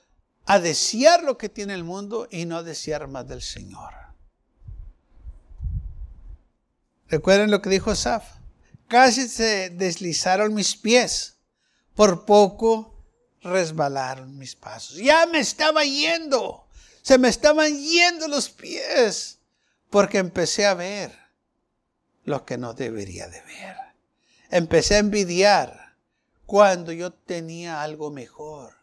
a 0.46 0.60
desear 0.60 1.24
lo 1.24 1.38
que 1.38 1.50
tiene 1.50 1.74
el 1.74 1.84
mundo 1.84 2.28
y 2.32 2.46
no 2.46 2.58
a 2.58 2.64
desear 2.64 3.08
más 3.08 3.28
del 3.28 3.42
Señor. 3.42 3.94
Recuerden 7.08 7.52
lo 7.52 7.62
que 7.62 7.70
dijo 7.70 7.92
Asaf. 7.92 8.24
Casi 8.88 9.28
se 9.28 9.72
deslizaron 9.72 10.54
mis 10.54 10.78
pies, 10.78 11.38
por 11.96 12.26
poco 12.26 13.04
resbalaron 13.42 14.38
mis 14.38 14.56
pasos. 14.56 14.98
Ya 14.98 15.26
me 15.26 15.40
estaba 15.40 15.84
yendo, 15.84 16.68
se 17.02 17.18
me 17.18 17.30
estaban 17.30 17.78
yendo 17.78 18.28
los 18.28 18.50
pies, 18.50 19.40
porque 19.90 20.20
empecé 20.20 20.66
a 20.66 20.76
ver 20.76 21.18
lo 22.24 22.46
que 22.46 22.58
no 22.58 22.74
debería 22.74 23.28
de 23.28 23.42
ver 23.42 23.85
empecé 24.50 24.96
a 24.96 25.00
envidiar 25.00 25.96
cuando 26.46 26.92
yo 26.92 27.12
tenía 27.12 27.82
algo 27.82 28.12
mejor. 28.12 28.74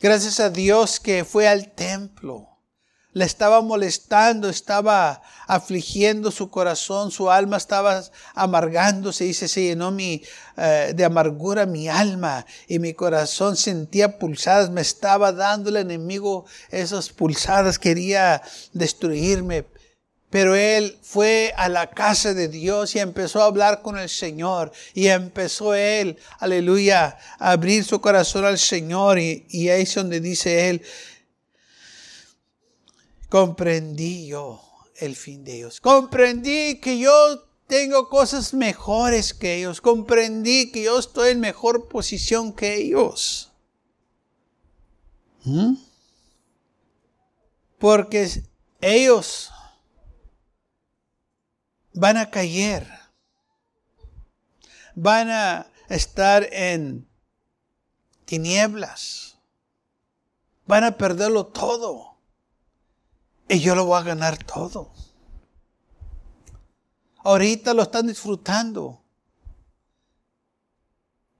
Gracias 0.00 0.38
a 0.38 0.50
Dios 0.50 1.00
que 1.00 1.24
fue 1.24 1.48
al 1.48 1.72
templo. 1.72 2.48
Le 3.12 3.24
estaba 3.24 3.62
molestando, 3.62 4.48
estaba 4.48 5.22
afligiendo 5.48 6.30
su 6.30 6.50
corazón, 6.50 7.10
su 7.10 7.30
alma 7.30 7.56
estaba 7.56 8.04
amargándose. 8.34 9.24
Dice, 9.24 9.48
se 9.48 9.62
llenó 9.62 9.90
mi, 9.90 10.22
eh, 10.56 10.92
de 10.94 11.04
amargura 11.04 11.66
mi 11.66 11.88
alma 11.88 12.46
y 12.68 12.78
mi 12.78 12.94
corazón 12.94 13.56
sentía 13.56 14.20
pulsadas. 14.20 14.70
Me 14.70 14.82
estaba 14.82 15.32
dando 15.32 15.70
el 15.70 15.78
enemigo 15.78 16.44
esas 16.70 17.08
pulsadas, 17.08 17.78
quería 17.78 18.40
destruirme. 18.72 19.66
Pero 20.30 20.54
él 20.54 20.98
fue 21.02 21.54
a 21.56 21.68
la 21.70 21.88
casa 21.88 22.34
de 22.34 22.48
Dios 22.48 22.94
y 22.94 22.98
empezó 22.98 23.40
a 23.40 23.46
hablar 23.46 23.80
con 23.80 23.98
el 23.98 24.10
Señor. 24.10 24.72
Y 24.92 25.06
empezó 25.06 25.74
él, 25.74 26.18
aleluya, 26.38 27.16
a 27.38 27.52
abrir 27.52 27.84
su 27.84 28.00
corazón 28.00 28.44
al 28.44 28.58
Señor. 28.58 29.18
Y, 29.18 29.68
ahí 29.70 29.82
es 29.82 29.94
donde 29.94 30.20
dice 30.20 30.68
él, 30.68 30.82
comprendí 33.30 34.26
yo 34.26 34.62
el 34.96 35.16
fin 35.16 35.44
de 35.44 35.56
ellos. 35.56 35.80
Comprendí 35.80 36.78
que 36.78 36.98
yo 36.98 37.10
tengo 37.66 38.10
cosas 38.10 38.52
mejores 38.52 39.32
que 39.32 39.56
ellos. 39.56 39.80
Comprendí 39.80 40.70
que 40.70 40.82
yo 40.82 40.98
estoy 40.98 41.30
en 41.30 41.40
mejor 41.40 41.88
posición 41.88 42.52
que 42.52 42.74
ellos. 42.74 43.50
¿Mm? 45.44 45.74
Porque 47.78 48.42
ellos 48.82 49.50
van 51.98 52.16
a 52.16 52.30
caer. 52.30 52.86
van 54.94 55.30
a 55.30 55.66
estar 55.88 56.46
en 56.52 57.08
tinieblas. 58.24 59.38
Van 60.66 60.84
a 60.84 60.96
perderlo 60.96 61.46
todo. 61.46 62.16
Y 63.48 63.60
yo 63.60 63.74
lo 63.74 63.86
voy 63.86 64.00
a 64.00 64.04
ganar 64.04 64.42
todo. 64.44 64.92
Ahorita 67.18 67.74
lo 67.74 67.82
están 67.82 68.06
disfrutando. 68.06 69.02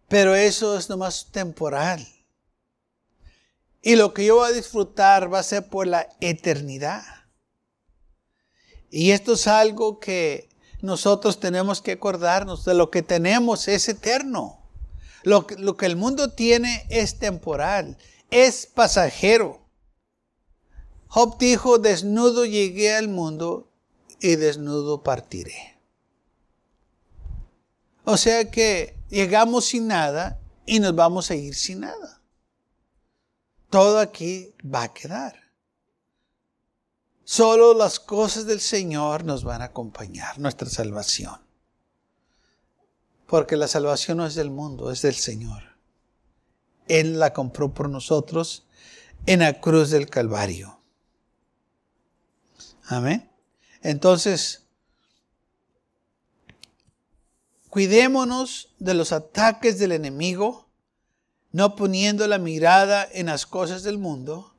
Pero 0.09 0.35
eso 0.35 0.77
es 0.79 0.89
nomás 0.89 1.27
temporal. 1.31 2.07
Y 3.83 3.97
lo 3.97 4.15
que 4.15 4.25
yo 4.25 4.37
voy 4.37 4.51
a 4.51 4.55
disfrutar 4.55 5.33
va 5.33 5.41
a 5.41 5.43
ser 5.43 5.69
por 5.69 5.87
la 5.87 6.09
eternidad. 6.21 7.18
Y 8.91 9.11
esto 9.11 9.35
es 9.35 9.47
algo 9.47 10.01
que 10.01 10.49
nosotros 10.81 11.41
tenemos 11.41 11.83
que 11.83 11.93
acordarnos 11.93 12.65
de 12.65 12.75
lo 12.75 12.91
que 12.91 13.03
tenemos 13.03 13.69
es 13.69 13.89
eterno. 13.89 14.59
Lo, 15.25 15.47
que 15.47 15.87
el 15.87 15.97
mundo 15.97 16.31
tiene 16.31 16.87
es 16.89 17.19
temporal, 17.19 17.99
es 18.31 18.67
pasajero. 18.67 19.61
Job 21.09 21.39
dijo, 21.39 21.79
desnudo 21.79 22.45
llegué 22.45 22.95
al 22.95 23.09
mundo 23.09 23.69
y 24.21 24.37
desnudo 24.37 25.03
partiré. 25.03 25.77
O 28.05 28.17
sea 28.17 28.51
que 28.51 28.97
llegamos 29.11 29.67
sin 29.67 29.89
nada 29.89 30.41
y 30.65 30.81
nos 30.81 30.95
vamos 30.95 31.31
a 31.31 31.35
ir 31.35 31.55
sin 31.55 31.81
nada. 31.81 32.23
Todo 33.69 33.99
aquí 33.99 34.55
va 34.65 34.85
a 34.85 34.95
quedar. 34.95 35.48
Solo 37.31 37.75
las 37.75 38.01
cosas 38.01 38.47
del 38.47 38.59
Señor 38.59 39.23
nos 39.23 39.45
van 39.45 39.61
a 39.61 39.67
acompañar, 39.67 40.39
nuestra 40.39 40.67
salvación. 40.67 41.39
Porque 43.27 43.55
la 43.55 43.69
salvación 43.69 44.17
no 44.17 44.25
es 44.25 44.35
del 44.35 44.49
mundo, 44.49 44.91
es 44.91 45.03
del 45.03 45.15
Señor. 45.15 45.63
Él 46.87 47.19
la 47.19 47.35
compró 47.35 47.75
por 47.75 47.91
nosotros 47.91 48.65
en 49.27 49.41
la 49.41 49.61
cruz 49.61 49.91
del 49.91 50.09
Calvario. 50.09 50.81
Amén. 52.87 53.31
Entonces, 53.83 54.63
cuidémonos 57.69 58.71
de 58.79 58.95
los 58.95 59.13
ataques 59.13 59.79
del 59.79 59.93
enemigo, 59.93 60.67
no 61.53 61.77
poniendo 61.77 62.27
la 62.27 62.39
mirada 62.39 63.07
en 63.13 63.27
las 63.27 63.45
cosas 63.45 63.83
del 63.83 63.99
mundo, 63.99 64.55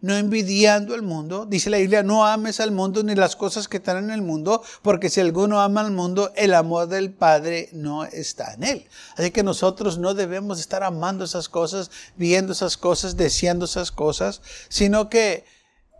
no 0.00 0.16
envidiando 0.16 0.94
al 0.94 1.02
mundo. 1.02 1.46
Dice 1.46 1.70
la 1.70 1.78
Biblia, 1.78 2.02
no 2.02 2.26
ames 2.26 2.60
al 2.60 2.70
mundo 2.70 3.02
ni 3.02 3.14
las 3.14 3.36
cosas 3.36 3.68
que 3.68 3.78
están 3.78 4.04
en 4.04 4.10
el 4.10 4.22
mundo, 4.22 4.62
porque 4.82 5.10
si 5.10 5.20
alguno 5.20 5.60
ama 5.60 5.80
al 5.80 5.90
mundo, 5.90 6.32
el 6.36 6.54
amor 6.54 6.88
del 6.88 7.12
Padre 7.12 7.68
no 7.72 8.04
está 8.04 8.54
en 8.54 8.64
él. 8.64 8.86
Así 9.16 9.30
que 9.30 9.42
nosotros 9.42 9.98
no 9.98 10.14
debemos 10.14 10.60
estar 10.60 10.82
amando 10.82 11.24
esas 11.24 11.48
cosas, 11.48 11.90
viendo 12.16 12.52
esas 12.52 12.76
cosas, 12.76 13.16
deseando 13.16 13.64
esas 13.64 13.90
cosas, 13.90 14.42
sino 14.68 15.08
que 15.08 15.44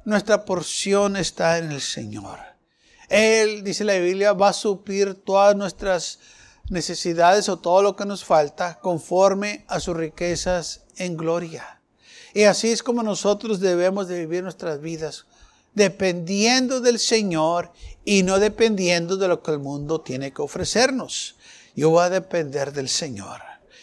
nuestra 0.05 0.45
porción 0.45 1.17
está 1.17 1.59
en 1.59 1.73
el 1.73 1.81
Señor. 1.81 2.39
Él, 3.09 3.65
dice 3.65 3.85
la 3.85 3.95
Biblia, 3.95 4.33
va 4.33 4.51
a 4.51 4.55
suplir 4.55 5.15
todas 5.15 5.57
nuestras 5.57 6.19
necesidades 6.71 7.49
o 7.49 7.59
todo 7.59 7.83
lo 7.83 7.97
que 7.97 8.05
nos 8.05 8.25
falta 8.25 8.79
conforme 8.81 9.65
a 9.69 9.81
sus 9.81 9.97
riquezas 9.97 10.83
en 10.97 11.17
gloria. 11.17 11.78
Y 12.35 12.45
así 12.45 12.71
es 12.71 12.83
como 12.83 13.03
nosotros 13.03 13.61
debemos 13.61 14.09
de 14.09 14.21
vivir 14.21 14.43
nuestras 14.43 14.81
vidas, 14.81 15.27
dependiendo 15.75 16.81
del 16.81 16.99
Señor 16.99 17.73
y 18.05 18.23
no 18.23 18.39
dependiendo 18.39 19.17
de 19.17 19.29
lo 19.29 19.43
que 19.43 19.53
el 19.53 19.59
mundo 19.59 20.01
tiene 20.01 20.33
que 20.33 20.43
ofrecernos. 20.43 21.37
Yo 21.75 21.91
voy 21.91 22.05
a 22.05 22.11
depender 22.11 22.73
del 22.73 22.89
Señor. 22.89 23.41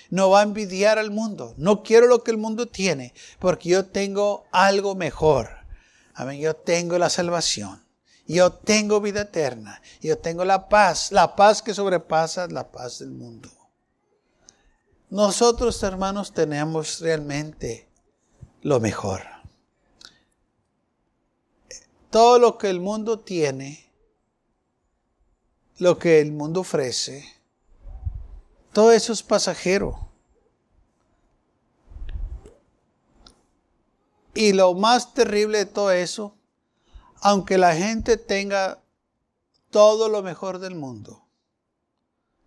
No 0.10 0.30
va 0.30 0.42
a 0.42 0.44
envidiar 0.44 1.00
al 1.00 1.12
mundo. 1.12 1.54
No 1.58 1.84
quiero 1.84 2.08
lo 2.08 2.24
que 2.24 2.32
el 2.32 2.38
mundo 2.38 2.68
tiene, 2.68 3.14
porque 3.40 3.70
yo 3.70 3.86
tengo 3.86 4.46
algo 4.52 4.96
mejor. 4.96 5.50
Amén. 6.14 6.40
Yo 6.40 6.56
tengo 6.56 6.98
la 6.98 7.10
salvación. 7.10 7.84
Yo 8.28 8.52
tengo 8.52 9.02
vida 9.02 9.22
eterna. 9.22 9.82
Yo 10.02 10.18
tengo 10.18 10.46
la 10.46 10.68
paz. 10.68 11.12
La 11.12 11.36
paz 11.36 11.62
que 11.62 11.74
sobrepasa 11.74 12.48
la 12.48 12.72
paz 12.72 13.00
del 13.00 13.12
mundo. 13.12 13.50
Nosotros, 15.10 15.82
hermanos, 15.84 16.34
tenemos 16.34 17.00
realmente 17.00 17.85
lo 18.66 18.80
mejor. 18.80 19.22
Todo 22.10 22.40
lo 22.40 22.58
que 22.58 22.68
el 22.72 22.80
mundo 22.80 23.20
tiene, 23.20 23.92
lo 25.78 26.00
que 26.00 26.20
el 26.20 26.32
mundo 26.32 26.62
ofrece, 26.62 27.24
todo 28.74 28.92
eso 28.92 29.14
es 29.14 29.22
pasajero. 29.22 30.10
Y 34.34 34.54
lo 34.54 34.74
más 34.74 35.14
terrible 35.14 35.60
de 35.60 35.66
todo 35.68 35.92
eso, 35.92 36.36
aunque 37.22 37.60
la 37.60 37.76
gente 37.76 38.18
tenga 38.18 38.82
todo 39.70 40.10
lo 40.10 40.24
mejor 40.24 40.58
del 40.58 40.74
mundo, 40.74 41.24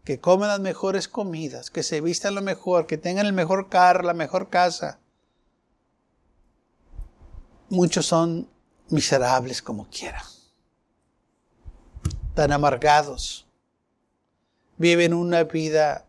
que 0.03 0.19
comen 0.19 0.49
las 0.49 0.59
mejores 0.59 1.07
comidas, 1.07 1.71
que 1.71 1.85
se 1.85 2.01
vistan 2.01 2.35
lo 2.35 2.43
mejor, 2.43 2.89
que 2.89 2.99
tengan 2.99 3.27
el 3.27 3.33
mejor 3.33 3.69
carro, 3.69 4.03
la 4.03 4.15
mejor 4.15 4.49
casa, 4.49 4.99
muchos 7.69 8.07
son 8.07 8.49
miserables 8.89 9.63
como 9.63 9.89
quiera, 9.89 10.23
tan 12.35 12.53
amargados, 12.53 13.47
viven 14.77 15.13
una 15.13 15.45
vida 15.45 16.07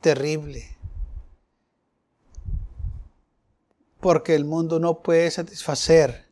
terrible, 0.00 0.76
porque 4.00 4.34
el 4.34 4.44
mundo 4.44 4.78
no 4.78 5.00
puede 5.00 5.30
satisfacer 5.30 6.26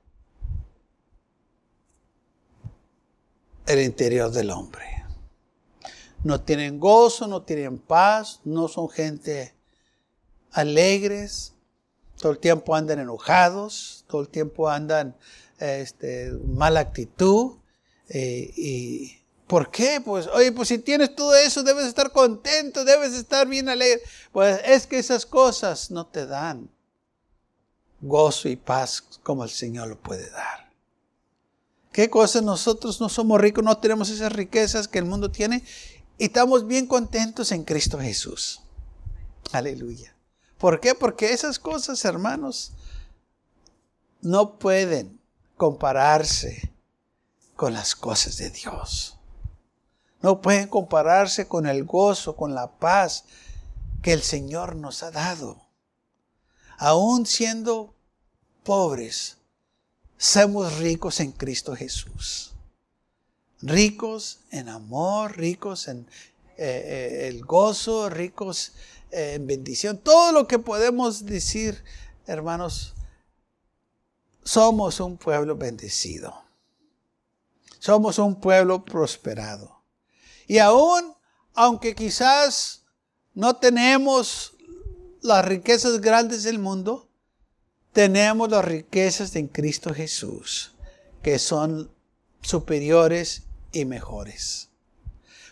el 3.66 3.80
interior 3.80 4.30
del 4.32 4.50
hombre. 4.50 5.04
No 6.24 6.40
tienen 6.40 6.80
gozo, 6.80 7.28
no 7.28 7.42
tienen 7.42 7.78
paz, 7.78 8.40
no 8.44 8.68
son 8.68 8.88
gente 8.90 9.54
alegres, 10.50 11.54
todo 12.20 12.33
el 12.33 12.38
tiempo 12.38 12.74
andan 12.76 12.98
enojados, 12.98 14.04
todo 14.06 14.20
el 14.20 14.28
tiempo 14.28 14.68
andan 14.68 15.16
este, 15.59 16.33
mala 16.44 16.80
actitud. 16.80 17.56
Eh, 18.09 18.52
¿Y 18.56 19.18
por 19.46 19.70
qué? 19.70 20.00
Pues, 20.04 20.26
oye, 20.28 20.52
pues 20.52 20.68
si 20.68 20.78
tienes 20.78 21.14
todo 21.16 21.35
eso, 21.35 21.62
debes 21.62 21.87
estar 21.87 22.12
contento, 22.12 22.85
debes 22.85 23.14
estar 23.14 23.48
bien 23.48 23.68
alegre. 23.68 24.02
Pues 24.33 24.61
es 24.64 24.87
que 24.87 24.98
esas 24.98 25.24
cosas 25.24 25.90
no 25.90 26.06
te 26.06 26.26
dan 26.26 26.70
gozo 28.02 28.48
y 28.48 28.56
paz 28.56 29.02
como 29.22 29.44
el 29.44 29.50
Señor 29.50 29.88
lo 29.88 29.98
puede 29.98 30.28
dar. 30.30 30.70
¿Qué 31.92 32.09
cosas 32.09 32.42
nosotros 32.42 33.00
no 33.00 33.09
somos 33.09 33.40
ricos, 33.40 33.64
no 33.64 33.78
tenemos 33.78 34.11
esas 34.11 34.33
riquezas 34.33 34.88
que 34.88 34.98
el 34.98 35.06
mundo 35.06 35.30
tiene 35.30 35.64
y 36.18 36.26
estamos 36.26 36.66
bien 36.66 36.87
contentos 36.87 37.50
en 37.50 37.64
Cristo 37.64 37.98
Jesús? 37.98 38.61
Aleluya. 39.52 40.14
¿Por 40.60 40.78
qué? 40.78 40.94
Porque 40.94 41.32
esas 41.32 41.58
cosas, 41.58 42.04
hermanos, 42.04 42.72
no 44.20 44.58
pueden 44.58 45.18
compararse 45.56 46.70
con 47.56 47.72
las 47.72 47.96
cosas 47.96 48.36
de 48.36 48.50
Dios. 48.50 49.16
No 50.20 50.42
pueden 50.42 50.68
compararse 50.68 51.48
con 51.48 51.66
el 51.66 51.84
gozo, 51.84 52.36
con 52.36 52.54
la 52.54 52.70
paz 52.78 53.24
que 54.02 54.12
el 54.12 54.20
Señor 54.20 54.76
nos 54.76 55.02
ha 55.02 55.10
dado. 55.10 55.66
Aún 56.76 57.24
siendo 57.24 57.94
pobres, 58.62 59.38
somos 60.18 60.76
ricos 60.76 61.20
en 61.20 61.32
Cristo 61.32 61.74
Jesús. 61.74 62.52
Ricos 63.62 64.40
en 64.50 64.68
amor, 64.68 65.38
ricos 65.38 65.88
en 65.88 66.06
eh, 66.58 66.58
eh, 66.58 67.28
el 67.28 67.46
gozo, 67.46 68.10
ricos 68.10 68.72
en 69.10 69.46
bendición. 69.46 69.98
Todo 69.98 70.32
lo 70.32 70.46
que 70.46 70.58
podemos 70.58 71.24
decir, 71.24 71.82
hermanos, 72.26 72.94
somos 74.44 75.00
un 75.00 75.16
pueblo 75.16 75.56
bendecido. 75.56 76.34
Somos 77.78 78.18
un 78.18 78.40
pueblo 78.40 78.84
prosperado. 78.84 79.82
Y 80.46 80.58
aún, 80.58 81.14
aunque 81.54 81.94
quizás 81.94 82.84
no 83.34 83.56
tenemos 83.56 84.54
las 85.22 85.44
riquezas 85.44 86.00
grandes 86.00 86.42
del 86.42 86.58
mundo, 86.58 87.08
tenemos 87.92 88.50
las 88.50 88.64
riquezas 88.64 89.34
en 89.36 89.48
Cristo 89.48 89.94
Jesús, 89.94 90.72
que 91.22 91.38
son 91.38 91.90
superiores 92.42 93.42
y 93.72 93.84
mejores. 93.84 94.68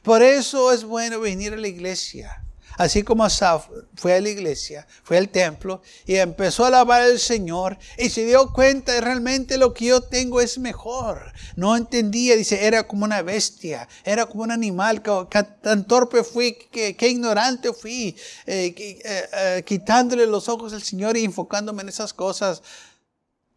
Por 0.03 0.23
eso 0.23 0.73
es 0.73 0.85
bueno 0.85 1.21
venir 1.21 1.53
a 1.53 1.57
la 1.57 1.69
iglesia 1.69 2.45
Así 2.79 3.03
como 3.03 3.25
Asaf 3.25 3.67
fue 3.97 4.15
a 4.15 4.21
la 4.21 4.29
iglesia, 4.29 4.87
fue 5.03 5.19
al 5.19 5.31
templo 5.31 5.83
y 6.07 6.15
empezó 6.15 6.63
a 6.63 6.69
alabar 6.69 7.03
al 7.03 7.19
Señor 7.19 7.77
y 7.99 8.09
se 8.09 8.25
dio 8.25 8.53
cuenta 8.53 8.93
de 8.93 9.01
realmente 9.01 9.59
lo 9.59 9.75
que 9.75 9.87
yo 9.87 10.01
tengo 10.01 10.41
es 10.41 10.59
mejor. 10.59 11.33
No 11.57 11.77
entendía, 11.77 12.37
dice, 12.37 12.65
era 12.65 12.87
como 12.87 13.05
una 13.05 13.23
bestia, 13.23 13.89
era 14.05 14.27
como 14.27 14.45
un 14.45 14.53
animal, 14.53 15.03
que, 15.03 15.43
tan 15.61 15.89
torpe 15.89 16.23
fui, 16.23 16.53
que, 16.53 16.97
ignorante 17.09 17.73
fui, 17.73 18.17
eh, 18.47 18.73
eh, 18.79 19.29
eh, 19.33 19.63
quitándole 19.67 20.29
los 20.29 20.49
ojos 20.49 20.73
al 20.73 20.83
Señor 20.85 21.17
y 21.17 21.25
enfocándome 21.25 21.83
en 21.83 21.89
esas 21.89 22.13
cosas, 22.15 22.63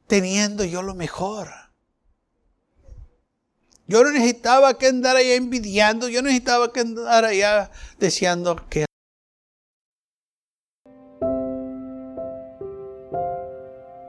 teniendo 0.07 0.63
yo 0.63 0.81
lo 0.81 0.95
mejor. 0.95 1.47
Yo 3.85 4.03
no 4.03 4.11
necesitaba 4.11 4.79
que 4.79 4.87
andar 4.87 5.15
allá 5.15 5.35
envidiando, 5.35 6.09
yo 6.09 6.23
no 6.23 6.29
necesitaba 6.29 6.73
que 6.73 6.79
andar 6.79 7.23
allá 7.23 7.69
deseando 7.99 8.55
que 8.67 8.85